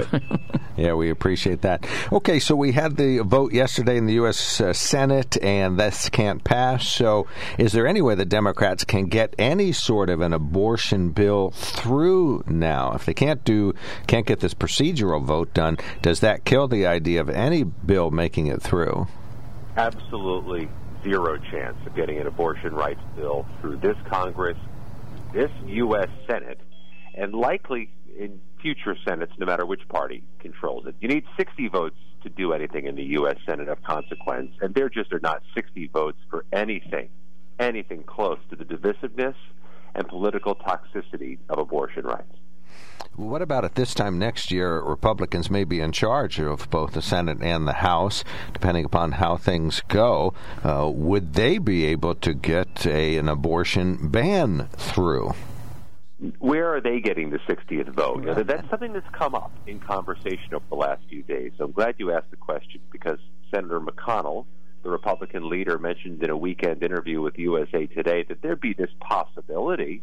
[0.77, 1.87] yeah, we appreciate that.
[2.13, 4.61] Okay, so we had the vote yesterday in the U.S.
[4.61, 6.89] Uh, Senate, and this can't pass.
[6.89, 7.27] So,
[7.59, 12.38] is there any way the Democrats can get any sort of an abortion bill through
[12.47, 12.93] now?
[12.93, 13.75] If they can't do,
[14.07, 18.47] can't get this procedural vote done, does that kill the idea of any bill making
[18.47, 19.07] it through?
[19.77, 20.69] Absolutely
[21.03, 24.59] zero chance of getting an abortion rights bill through this Congress,
[25.33, 26.09] this U.S.
[26.27, 26.61] Senate,
[27.15, 30.95] and likely in future Senates, no matter which party controls it.
[31.01, 33.37] You need 60 votes to do anything in the U.S.
[33.47, 37.09] Senate of consequence, and there just are not 60 votes for anything,
[37.61, 39.35] anything close to the divisiveness
[39.99, 42.33] and political toxicity of abortion rights.
[43.17, 44.81] What about at this time next year?
[44.81, 48.23] Republicans may be in charge of both the Senate and the House,
[48.53, 50.35] depending upon how things go.
[50.63, 55.35] Uh, would they be able to get a, an abortion ban through?
[56.41, 58.25] where are they getting the 60th vote?
[58.45, 61.53] That's something that's come up in conversation over the last few days.
[61.57, 63.19] So I'm glad you asked the question because
[63.55, 64.47] Senator McConnell,
[64.83, 68.91] the Republican leader, mentioned in a weekend interview with USA Today that there'd be this
[69.01, 70.03] possibility,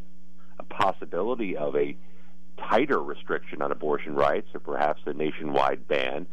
[0.59, 1.95] a possibility of a
[2.57, 6.25] tighter restriction on abortion rights or perhaps a nationwide ban.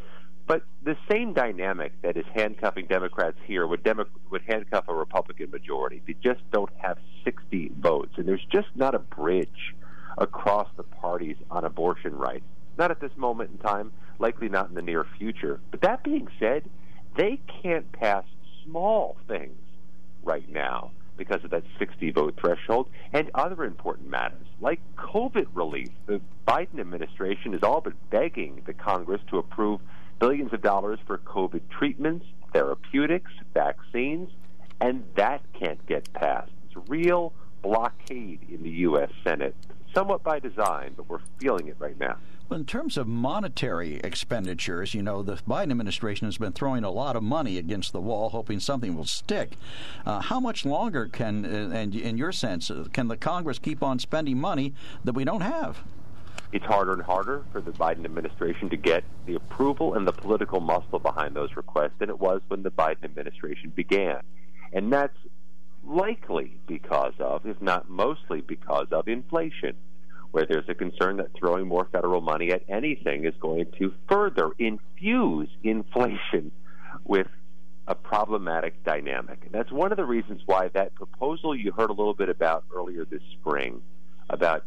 [0.47, 5.51] But the same dynamic that is handcuffing Democrats here would, Demo- would handcuff a Republican
[5.51, 6.03] majority.
[6.07, 9.75] They just don't have 60 votes, and there's just not a bridge
[10.19, 12.45] across the parties on abortion rights.
[12.77, 15.61] Not at this moment in time, likely not in the near future.
[15.71, 16.69] But that being said,
[17.17, 18.25] they can't pass
[18.65, 19.59] small things
[20.23, 24.47] right now because of that 60 vote threshold and other important matters.
[24.61, 25.89] like COVID relief.
[26.07, 29.81] The Biden administration has all but begging the Congress to approve
[30.21, 34.31] billions of dollars for COVID treatments, therapeutics, vaccines,
[34.81, 36.53] and that can't get passed.
[36.67, 37.33] It's a real
[37.63, 39.11] blockade in the U.S.
[39.25, 39.55] Senate,
[39.95, 42.17] somewhat by design, but we're feeling it right now.
[42.53, 47.17] In terms of monetary expenditures, you know, the Biden administration has been throwing a lot
[47.17, 49.57] of money against the wall, hoping something will stick.
[50.05, 53.83] Uh, how much longer can, uh, and in your sense, uh, can the Congress keep
[53.83, 55.79] on spending money that we don't have?
[56.53, 60.61] It's harder and harder for the Biden administration to get the approval and the political
[60.61, 64.21] muscle behind those requests than it was when the Biden administration began.
[64.75, 65.17] And that's
[65.85, 69.75] likely because of, if not mostly because of, inflation
[70.33, 74.51] where there's a concern that throwing more federal money at anything is going to further
[74.59, 76.51] infuse inflation
[77.05, 77.29] with
[77.87, 79.41] a problematic dynamic.
[79.45, 82.65] And that's one of the reasons why that proposal you heard a little bit about
[82.75, 83.83] earlier this spring
[84.31, 84.65] about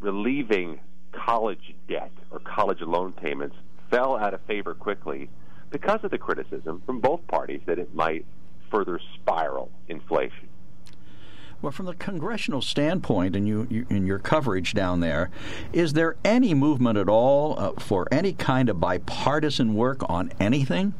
[0.00, 0.80] relieving
[1.12, 3.56] college debt or college loan payments
[3.90, 5.30] fell out of favor quickly
[5.70, 8.26] because of the criticism from both parties that it might
[8.70, 10.45] further spiral inflation.
[11.62, 15.30] Well, from the congressional standpoint, and you, you in your coverage down there,
[15.72, 20.92] is there any movement at all uh, for any kind of bipartisan work on anything?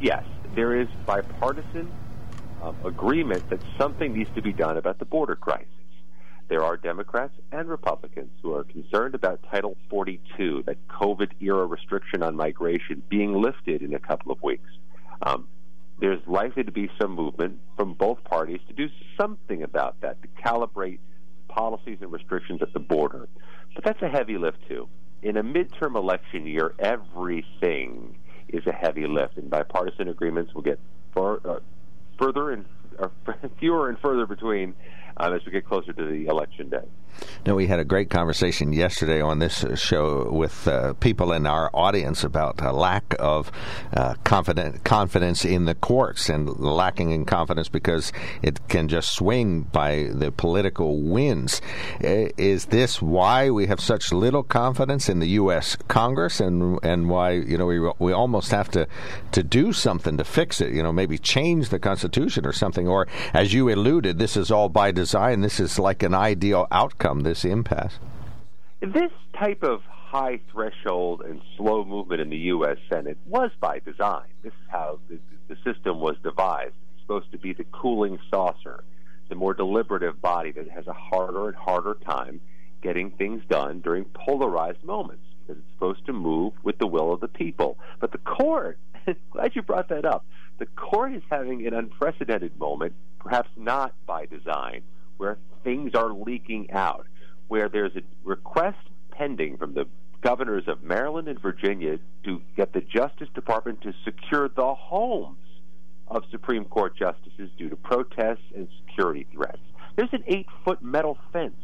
[0.00, 0.24] Yes,
[0.54, 1.90] there is bipartisan
[2.62, 5.66] um, agreement that something needs to be done about the border crisis.
[6.48, 12.22] There are Democrats and Republicans who are concerned about Title 42, that COVID era restriction
[12.22, 14.68] on migration, being lifted in a couple of weeks.
[15.22, 15.48] Um,
[16.00, 18.88] there's likely to be some movement from both parties to do
[19.18, 20.98] something about that, to calibrate
[21.48, 23.28] policies and restrictions at the border.
[23.74, 24.88] But that's a heavy lift, too.
[25.22, 28.16] In a midterm election year, everything
[28.48, 30.80] is a heavy lift, and bipartisan agreements will get
[31.14, 31.60] far, uh,
[32.18, 32.64] further and
[32.98, 33.08] uh,
[33.58, 34.74] fewer and further between
[35.18, 36.88] um, as we get closer to the election day.
[37.46, 41.70] No, we had a great conversation yesterday on this show with uh, people in our
[41.74, 43.50] audience about a lack of
[43.96, 49.62] uh, confident, confidence in the courts and lacking in confidence because it can just swing
[49.62, 51.60] by the political winds.
[52.00, 55.76] Is this why we have such little confidence in the U.S.
[55.88, 58.86] Congress and and why you know we we almost have to
[59.32, 60.72] to do something to fix it?
[60.74, 62.86] You know, maybe change the Constitution or something.
[62.86, 65.40] Or as you alluded, this is all by design.
[65.40, 67.98] This is like an ideal outcome this impasse?
[68.80, 72.76] This type of high threshold and slow movement in the U.S.
[72.88, 74.28] Senate was by design.
[74.42, 76.74] This is how the, the system was devised.
[76.92, 78.84] It's supposed to be the cooling saucer,
[79.28, 82.40] the more deliberative body that has a harder and harder time
[82.82, 87.20] getting things done during polarized moments because it's supposed to move with the will of
[87.20, 87.78] the people.
[88.00, 88.78] But the court,
[89.30, 90.24] glad you brought that up,
[90.58, 94.82] the court is having an unprecedented moment, perhaps not by design,
[95.20, 97.06] where things are leaking out,
[97.48, 98.78] where there's a request
[99.10, 99.86] pending from the
[100.22, 105.36] governors of Maryland and Virginia to get the Justice Department to secure the homes
[106.08, 109.60] of Supreme Court justices due to protests and security threats.
[109.94, 111.60] There's an eight foot metal fence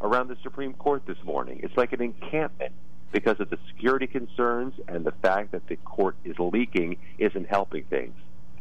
[0.00, 1.60] around the Supreme Court this morning.
[1.64, 2.74] It's like an encampment
[3.10, 7.84] because of the security concerns and the fact that the court is leaking isn't helping
[7.84, 8.14] things.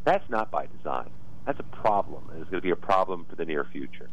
[0.06, 1.12] That's not by design.
[1.46, 4.10] That's a problem, and it's going to be a problem for the near future.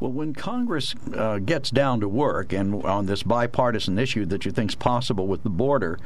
[0.00, 4.50] Well, when Congress uh, gets down to work and on this bipartisan issue that you
[4.50, 5.98] think is possible with the border,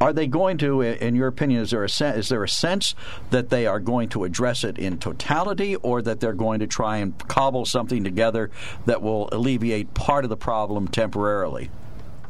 [0.00, 2.94] are they going to, in your opinion, is there a sen- is there a sense
[3.30, 6.96] that they are going to address it in totality, or that they're going to try
[6.96, 8.50] and cobble something together
[8.86, 11.70] that will alleviate part of the problem temporarily?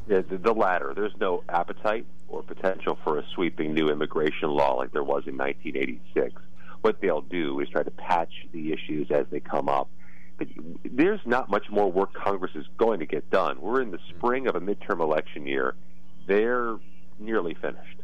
[0.07, 0.92] Yeah, the, the latter.
[0.94, 5.38] There's no appetite or potential for a sweeping new immigration law like there was in
[5.38, 6.40] 1986.
[6.82, 9.88] What they'll do is try to patch the issues as they come up
[10.84, 13.61] there's not much more work Congress is going to get done.
[13.61, 14.18] We're in the mm-hmm.
[14.18, 15.74] spring of a midterm election year.
[16.26, 16.76] They're
[17.18, 17.99] nearly finished.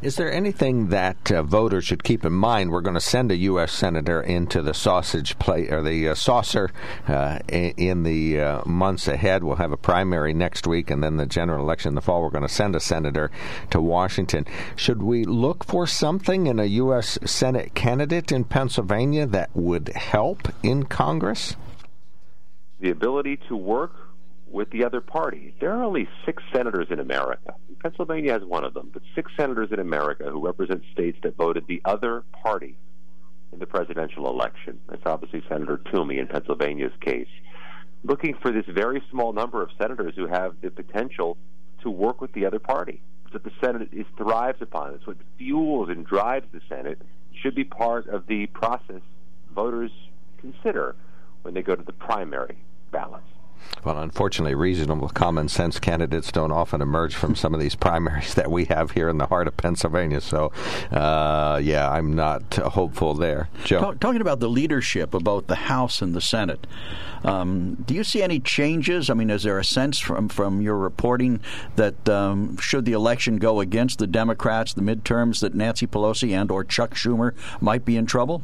[0.00, 2.70] Is there anything that uh, voters should keep in mind?
[2.70, 3.72] We're going to send a U.S.
[3.72, 6.70] senator into the sausage plate or the uh, saucer
[7.08, 9.44] uh, in the uh, months ahead.
[9.44, 12.22] We'll have a primary next week, and then the general election in the fall.
[12.22, 13.30] We're going to send a senator
[13.70, 14.46] to Washington.
[14.76, 17.18] Should we look for something in a U.S.
[17.24, 21.56] Senate candidate in Pennsylvania that would help in Congress?
[22.80, 24.11] The ability to work
[24.52, 25.54] with the other party.
[25.60, 27.54] There are only six senators in America.
[27.80, 31.66] Pennsylvania has one of them, but six senators in America who represent states that voted
[31.66, 32.76] the other party
[33.52, 34.78] in the presidential election.
[34.88, 37.28] That's obviously Senator Toomey in Pennsylvania's case.
[38.04, 41.36] Looking for this very small number of senators who have the potential
[41.82, 43.00] to work with the other party.
[43.32, 44.92] That the Senate is thrives upon.
[44.92, 47.00] It's what fuels and drives the Senate.
[47.40, 49.00] should be part of the process
[49.54, 49.90] voters
[50.38, 50.94] consider
[51.40, 52.58] when they go to the primary
[52.90, 53.24] balance.
[53.84, 58.50] Well, unfortunately, reasonable common sense candidates don't often emerge from some of these primaries that
[58.50, 60.20] we have here in the heart of Pennsylvania.
[60.20, 60.52] So,
[60.92, 63.48] uh, yeah, I'm not hopeful there.
[63.64, 63.80] Joe?
[63.80, 66.66] Talk, talking about the leadership of both the House and the Senate,
[67.24, 69.10] um, do you see any changes?
[69.10, 71.40] I mean, is there a sense from, from your reporting
[71.76, 76.50] that um, should the election go against the Democrats, the midterms, that Nancy Pelosi and
[76.50, 78.42] or Chuck Schumer might be in trouble?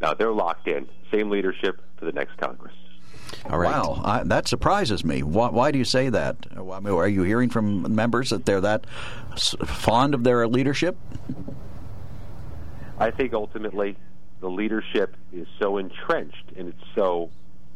[0.00, 0.88] Now, they're locked in.
[1.10, 2.74] Same leadership for the next Congress.
[3.50, 3.70] All right.
[3.70, 5.22] Wow, I, that surprises me.
[5.22, 6.36] Why, why, do you say that?
[6.56, 8.86] I mean, are you hearing from members that they're that
[9.66, 10.96] fond of their leadership?
[12.98, 13.96] I think ultimately
[14.40, 17.30] the leadership is so entrenched and it's so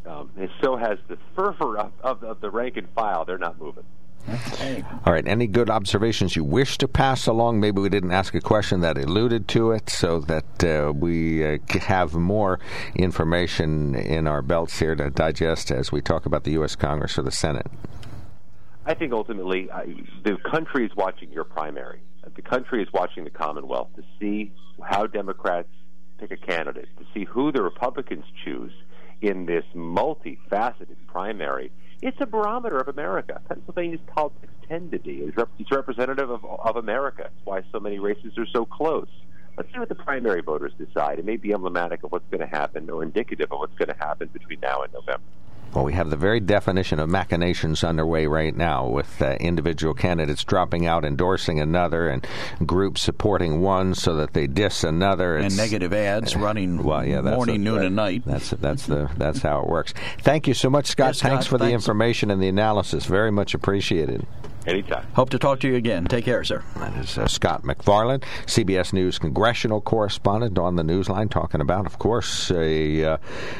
[0.07, 3.25] um, it so has the fervor of, of, of the rank and file.
[3.25, 3.85] They're not moving.
[4.29, 5.27] All right.
[5.27, 7.61] Any good observations you wish to pass along?
[7.61, 11.59] Maybe we didn't ask a question that alluded to it, so that uh, we uh,
[11.81, 12.61] have more
[12.95, 16.77] information in our belts here to digest as we talk about the U.S.
[16.77, 17.67] Congress or the Senate.
[18.87, 19.83] I think ultimately uh,
[20.25, 22.01] the country is watching your primary.
[22.35, 24.53] The country is watching the Commonwealth to see
[24.83, 25.69] how Democrats
[26.19, 28.73] pick a candidate, to see who the Republicans choose
[29.21, 33.41] in this multifaceted primary it's a barometer of America.
[33.49, 35.19] Pennsylvania's politics tend to be.
[35.19, 37.25] It's, rep- it's representative of, of America.
[37.27, 39.09] It's why so many races are so close.
[39.57, 41.19] Let's see what the primary voters decide.
[41.19, 43.97] It may be emblematic of what's going to happen or indicative of what's going to
[43.99, 45.23] happen between now and November.
[45.75, 50.43] Well, we have the very definition of machinations underway right now with uh, individual candidates
[50.43, 52.27] dropping out, endorsing another, and
[52.67, 55.39] groups supporting one so that they diss another.
[55.39, 57.87] It's, and negative ads running well, yeah, morning, a, noon, right.
[57.87, 58.23] and night.
[58.27, 59.95] That's that's the that's how it works.
[60.23, 61.11] Thank you so much, Scott.
[61.11, 61.71] Yes, thanks for thanks.
[61.71, 63.07] the information and the analysis.
[63.07, 64.27] Very much appreciated.
[64.67, 65.07] Anytime.
[65.15, 66.05] Hope to talk to you again.
[66.05, 66.63] Take care, sir.
[66.77, 71.99] That is uh, Scott MacFarlane, CBS News congressional correspondent on the Newsline, talking about, of
[71.99, 73.17] course, a uh,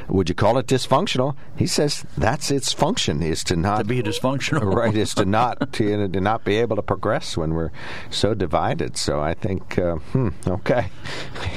[0.09, 1.37] would you call it dysfunctional?
[1.57, 4.95] He says that's its function is to not to be dysfunctional, right?
[4.95, 7.71] Is to not to, to not be able to progress when we're
[8.11, 8.97] so divided.
[8.97, 10.91] So I think, uh, hmm, okay,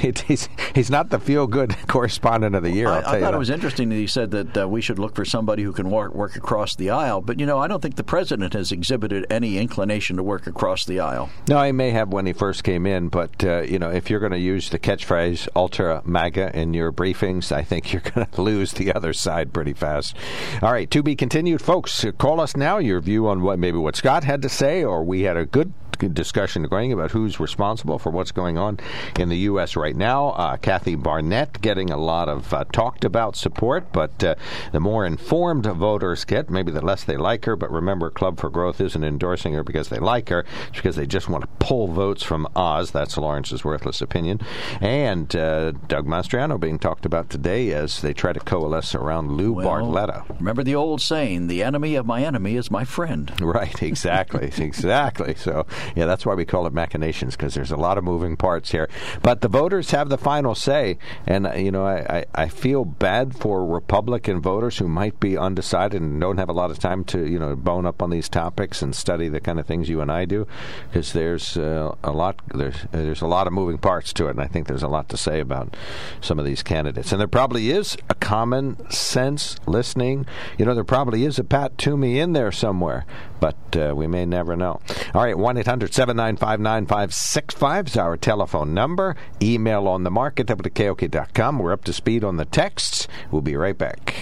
[0.26, 2.88] he's he's not the feel good correspondent of the year.
[2.88, 3.36] I, I'll tell I you thought that.
[3.36, 5.90] it was interesting that he said that uh, we should look for somebody who can
[5.90, 7.20] work, work across the aisle.
[7.20, 10.84] But you know, I don't think the president has exhibited any inclination to work across
[10.84, 11.28] the aisle.
[11.48, 14.20] No, he may have when he first came in, but uh, you know, if you're
[14.20, 18.42] going to use the catchphrase "ultra MAGA" in your briefings, I think you're going to
[18.42, 20.16] lose the other side pretty fast.
[20.62, 22.04] All right, to be continued, folks.
[22.16, 22.78] Call us now.
[22.78, 25.72] Your view on what maybe what Scott had to say, or we had a good
[25.98, 28.78] discussion going about who's responsible for what's going on
[29.18, 29.76] in the U.S.
[29.76, 30.28] right now.
[30.30, 34.34] Uh, Kathy Barnett getting a lot of uh, talked about support, but uh,
[34.72, 37.56] the more informed voters get, maybe the less they like her.
[37.56, 41.06] But remember, Club for Growth isn't endorsing her because they like her, it's because they
[41.06, 42.90] just want to pull votes from Oz.
[42.90, 44.40] That's Lawrence's worthless opinion.
[44.80, 49.52] And uh, Doug Mastriano being talked about today as they try to coalesce around Lou
[49.52, 50.28] well, Barletta.
[50.38, 53.32] Remember the old saying, the enemy of my enemy is my friend.
[53.40, 55.34] Right, exactly, exactly.
[55.34, 58.70] So, yeah, that's why we call it machinations because there's a lot of moving parts
[58.70, 58.88] here.
[59.22, 63.36] But the voters have the final say, and you know, I, I, I feel bad
[63.36, 67.26] for Republican voters who might be undecided and don't have a lot of time to
[67.26, 70.10] you know bone up on these topics and study the kind of things you and
[70.10, 70.46] I do,
[70.88, 74.40] because there's uh, a lot there's there's a lot of moving parts to it, and
[74.40, 75.76] I think there's a lot to say about
[76.20, 77.12] some of these candidates.
[77.12, 80.26] And there probably is a common sense listening.
[80.58, 83.04] You know, there probably is a Pat Toomey in there somewhere,
[83.40, 84.80] but uh, we may never know.
[85.14, 89.16] All right, one 800 795 9565 is our telephone number.
[89.42, 91.58] Email on the market WKOK.com.
[91.58, 93.08] We're up to speed on the texts.
[93.32, 94.14] We'll be right back.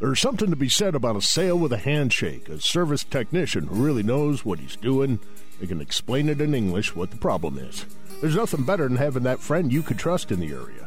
[0.00, 3.82] There's something to be said about a sale with a handshake, a service technician who
[3.82, 5.18] really knows what he's doing.
[5.58, 7.86] They can explain it in English what the problem is.
[8.20, 10.86] There's nothing better than having that friend you could trust in the area.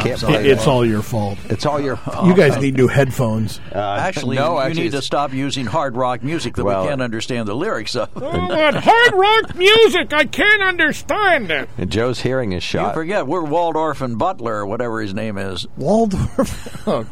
[0.00, 0.48] Can't sorry.
[0.48, 1.38] It's all your fault.
[1.48, 1.96] It's all your.
[1.96, 2.26] fault.
[2.26, 3.60] You guys need new headphones.
[3.74, 7.02] Uh, Actually, no, you need to stop using hard rock music that Well- we can't
[7.02, 8.12] understand the lyrics of.
[8.14, 11.68] that hard rock music, I can't understand it.
[11.78, 12.80] And Joe's hearing is shot.
[12.80, 12.94] You shot.
[12.94, 15.66] forget we're Waldorf and Butler, or whatever his name is.
[15.76, 16.86] Waldorf.
[16.86, 17.06] what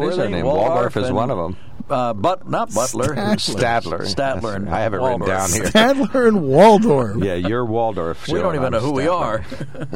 [0.00, 0.44] Were is her name?
[0.44, 1.56] Waldorf Waldorf is one of them.
[1.88, 3.14] Uh, but not Butler.
[3.36, 4.00] Statler.
[4.00, 4.56] Statler.
[4.56, 5.64] And I have it written down here.
[5.64, 7.22] Statler and Waldorf.
[7.22, 8.26] Yeah, you're Waldorf.
[8.26, 9.44] We don't even I'm know who we are.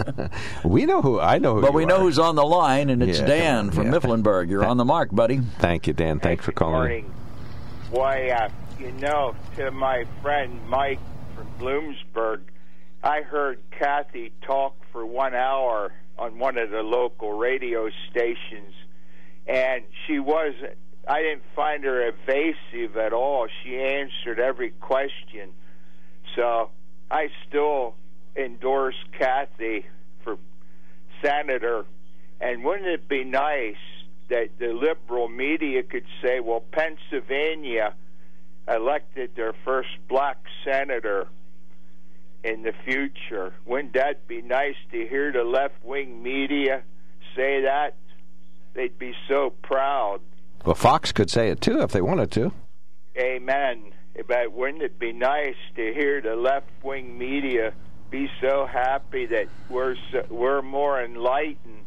[0.65, 1.19] we know who.
[1.19, 1.61] I know who.
[1.63, 2.01] But you we know are.
[2.01, 3.99] who's on the line, and it's Yeah, Dan from yeah.
[3.99, 4.49] Mifflinburg.
[4.51, 5.39] You're on the mark, buddy.
[5.59, 6.21] Thank you, Dan.
[6.21, 6.75] Thanks for calling.
[6.75, 7.15] morning.
[7.91, 8.49] Why, uh,
[8.79, 11.01] you know, to my friend Mike
[11.35, 12.43] from Bloomsburg,
[13.03, 18.75] I heard Kathy talk for one hour on one of the local radio stations,
[19.49, 20.77] and she wasn't.
[21.09, 23.49] I didn't find her evasive at all.
[23.63, 25.51] She answered every question.
[26.37, 26.71] So
[27.11, 27.95] I still
[28.37, 29.87] endorse Kathy
[30.23, 30.37] for
[31.23, 31.85] senator.
[32.41, 33.77] And wouldn't it be nice
[34.29, 37.95] that the liberal media could say, well, Pennsylvania
[38.69, 41.27] elected their first black senator
[42.45, 43.53] in the future?
[43.67, 46.83] Wouldn't that be nice to hear the left wing media
[47.35, 47.97] say that?
[48.75, 50.21] They'd be so proud.
[50.65, 52.53] Well, Fox could say it too if they wanted to.
[53.17, 53.93] Amen.
[54.27, 57.73] But wouldn't it be nice to hear the left wing media
[58.11, 61.85] be so happy that we're so, we're more enlightened,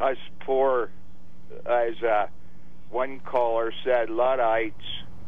[0.00, 0.90] us poor,
[1.66, 2.26] as uh,
[2.90, 4.74] one caller said, Luddites.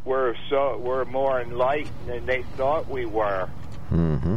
[0.05, 3.49] We're so we're more enlightened than they thought we were.
[3.91, 4.37] Mm-hmm.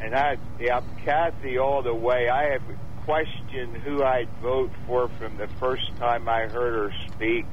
[0.00, 2.28] And I, yeah, Kathy, all the way.
[2.28, 2.62] I have
[3.04, 7.44] questioned who I'd vote for from the first time I heard her speak,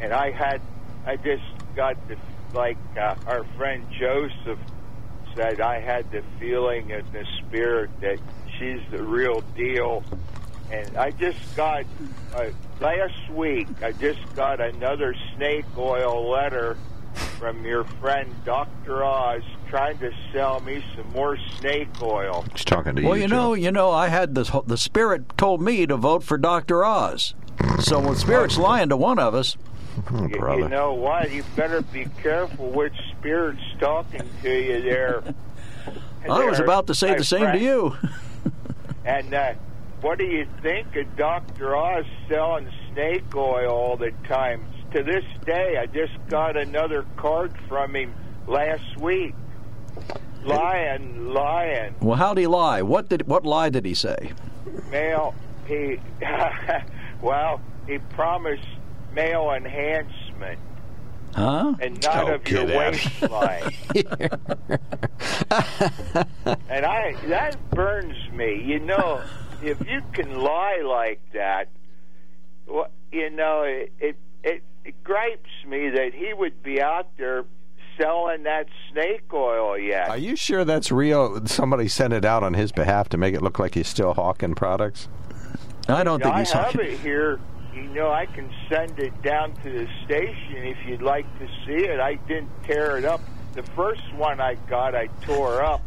[0.00, 0.60] and I had,
[1.06, 1.44] I just
[1.74, 2.16] got the
[2.52, 4.58] like uh, our friend Joseph
[5.36, 5.60] said.
[5.60, 8.18] I had the feeling in the spirit that
[8.58, 10.02] she's the real deal,
[10.70, 11.84] and I just got
[12.34, 12.50] uh,
[12.80, 13.68] last week.
[13.82, 16.76] I just got another snake oil letter
[17.38, 19.04] from your friend Dr.
[19.04, 22.44] Oz trying to sell me some more snake oil.
[22.52, 23.08] He's talking to Well, you.
[23.08, 24.50] Well, you know, you know, I had this.
[24.66, 27.34] The spirit told me to vote for Doctor Oz.
[27.78, 29.56] So when spirit's lying to one of us,
[30.12, 30.62] Oh, You- brother.
[30.62, 31.30] You know what?
[31.30, 35.22] You better be careful which spirit's talking to you there.
[36.28, 37.58] I was about to say the same friend.
[37.58, 37.96] to you.
[39.04, 39.54] And uh,
[40.02, 41.74] what do you think of Dr.
[41.74, 44.62] Oz selling snake oil all the time?
[44.92, 48.12] To this day, I just got another card from him
[48.46, 49.34] last week.
[50.44, 51.94] Lying, lying.
[52.00, 52.82] Well, how'd he lie?
[52.82, 54.32] What did what lie did he say?
[54.90, 55.34] Male,
[55.66, 56.00] he,
[57.22, 58.66] well, he promised
[59.12, 60.58] male enhancement
[61.34, 61.74] Huh?
[61.80, 63.72] and not Oh, of your waistline.
[66.68, 68.62] and I that burns me.
[68.64, 69.22] You know,
[69.62, 71.68] if you can lie like that,
[72.66, 77.44] well, you know, it, it it it gripes me that he would be out there
[77.98, 80.08] selling that snake oil yet.
[80.08, 81.46] Are you sure that's real?
[81.46, 84.54] Somebody sent it out on his behalf to make it look like he's still hawking
[84.54, 85.08] products.
[85.88, 86.52] I don't think he's.
[86.52, 87.40] I have it here.
[87.74, 91.84] You know, I can send it down to the station if you'd like to see
[91.86, 92.00] it.
[92.00, 93.20] I didn't tear it up.
[93.54, 95.82] The first one I got, I tore up.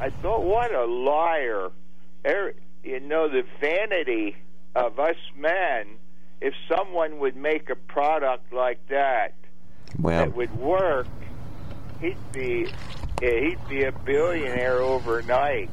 [0.00, 1.70] I thought, what a liar!
[2.26, 2.54] Er-
[2.84, 4.36] You know, the vanity
[4.74, 5.86] of us men.
[6.40, 9.34] If someone would make a product like that
[9.98, 11.08] Well, that would work,
[12.00, 12.68] he'd be
[13.20, 15.70] he'd be a billionaire overnight.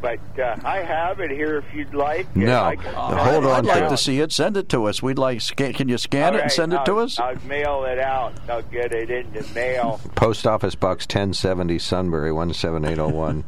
[0.00, 2.34] But uh, I have it here if you'd like.
[2.36, 3.58] No, I can hold it on.
[3.58, 3.88] I'd like out.
[3.88, 4.30] to see it.
[4.30, 5.02] Send it to us.
[5.02, 5.40] We'd like.
[5.40, 7.18] Scan, can you scan All it and right, send it to us?
[7.18, 8.34] I'll mail it out.
[8.48, 10.00] I'll get it in the mail.
[10.14, 13.44] Post Office Box 1070 Sunbury 17801.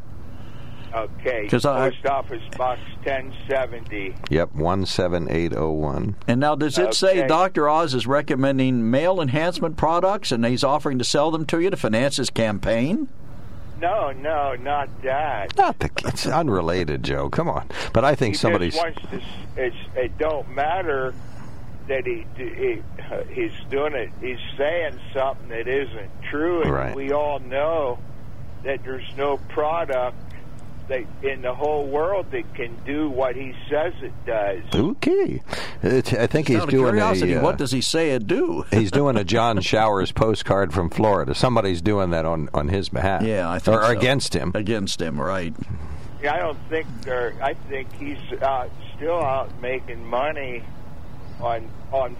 [0.95, 1.47] Okay.
[1.49, 4.15] 'Cause I- uh, Post Office Box 1070.
[4.31, 6.17] yep, 17801.
[6.27, 7.69] And now, does it say Dr.
[7.69, 11.77] Oz is recommending male enhancement products and he's offering to sell them to you to
[11.77, 13.09] finance his campaign?
[13.81, 15.57] No, no, not that.
[15.57, 17.29] Not the, it's unrelated, Joe.
[17.31, 17.69] Come on.
[17.93, 18.75] But I think he somebody's.
[18.75, 19.21] just wants to.
[19.57, 21.15] It's, it don't matter
[21.87, 22.83] that he, he
[23.33, 24.11] he's doing it.
[24.21, 26.95] He's saying something that isn't true, and Right.
[26.95, 27.99] we all know
[28.65, 30.17] that there's no product
[30.89, 34.63] that in the whole world that can do what he says it does.
[34.75, 35.43] Okay.
[35.83, 37.41] It, I think he's Out of doing curiosity, a.
[37.41, 38.65] uh, what does he say it do?
[38.71, 41.35] he's doing a John Showers postcard from Florida.
[41.35, 43.23] Somebody's doing that on, on his behalf.
[43.23, 43.91] Yeah, I think Or so.
[43.91, 44.53] against him.
[44.55, 45.55] Against him, right?
[46.23, 47.35] Yeah, I don't think they're.
[47.41, 50.65] I think he's uh, still out making money
[51.41, 52.17] on on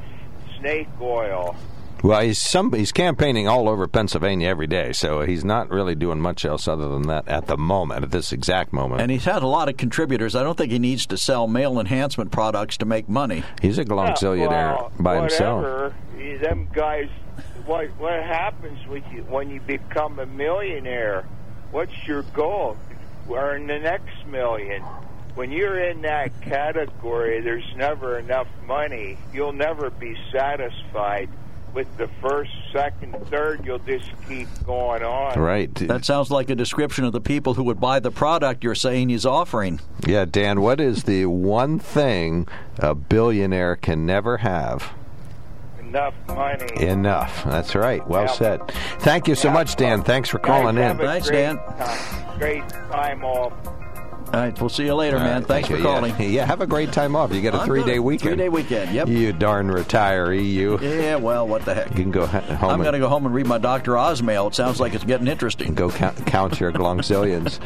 [0.61, 1.57] snake oil.
[2.03, 6.21] Well, he's some he's campaigning all over Pennsylvania every day, so he's not really doing
[6.21, 9.01] much else other than that at the moment, at this exact moment.
[9.01, 10.37] And he's had a lot of contributors.
[10.37, 13.43] I don't think he needs to sell male enhancement products to make money.
[13.61, 15.93] He's a glonzillionaire well, by whatever.
[16.17, 16.41] himself.
[16.41, 17.09] Them guys,
[17.67, 21.27] what what happens with you when you become a millionaire?
[21.73, 22.77] What's your goal?
[23.31, 24.83] Earn the next million.
[25.35, 29.19] When you're in that category, there's never enough money.
[29.33, 31.29] You'll never be satisfied
[31.79, 33.65] with the first, second, third.
[33.65, 35.39] You'll just keep going on.
[35.39, 35.73] Right.
[35.77, 39.11] That sounds like a description of the people who would buy the product you're saying
[39.11, 39.79] he's offering.
[40.05, 42.49] Yeah, Dan, what is the one thing
[42.81, 44.93] a billionaire can never have?
[45.79, 46.83] Enough money.
[46.83, 47.45] Enough.
[47.45, 48.05] That's right.
[48.09, 48.27] Well Yeah.
[48.33, 48.69] said.
[48.99, 50.03] Thank you so much, Dan.
[50.03, 50.99] Thanks for calling Guys, in.
[50.99, 52.39] have a great Time.
[52.41, 53.53] Great time off.
[54.33, 55.37] All right, we'll see you later, All man.
[55.41, 55.83] right, Thanks thank for you.
[55.83, 56.15] calling.
[56.19, 56.27] Yeah.
[56.27, 57.33] yeah, have a great time off.
[57.33, 58.29] You get a I'm three day weekend.
[58.37, 59.09] Three-day weekend, yep.
[59.09, 60.79] You darn retiree, you.
[60.81, 61.89] Yeah, well, what the heck?
[61.91, 62.71] You can go home.
[62.71, 63.97] I'm going to go home and read my Dr.
[63.97, 64.49] Oz mail.
[64.49, 65.75] It sounds like it's getting interesting.
[65.75, 67.59] Go count, count your glonzillions.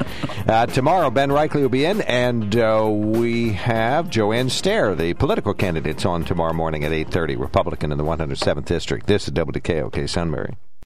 [0.48, 5.54] uh, tomorrow, Ben Reichley will be in, and uh, we have Joanne Stehr, the political
[5.54, 9.06] candidates, on tomorrow morning at 8.30, Republican in the 107th District.
[9.08, 10.54] This is WKOK Sunbury.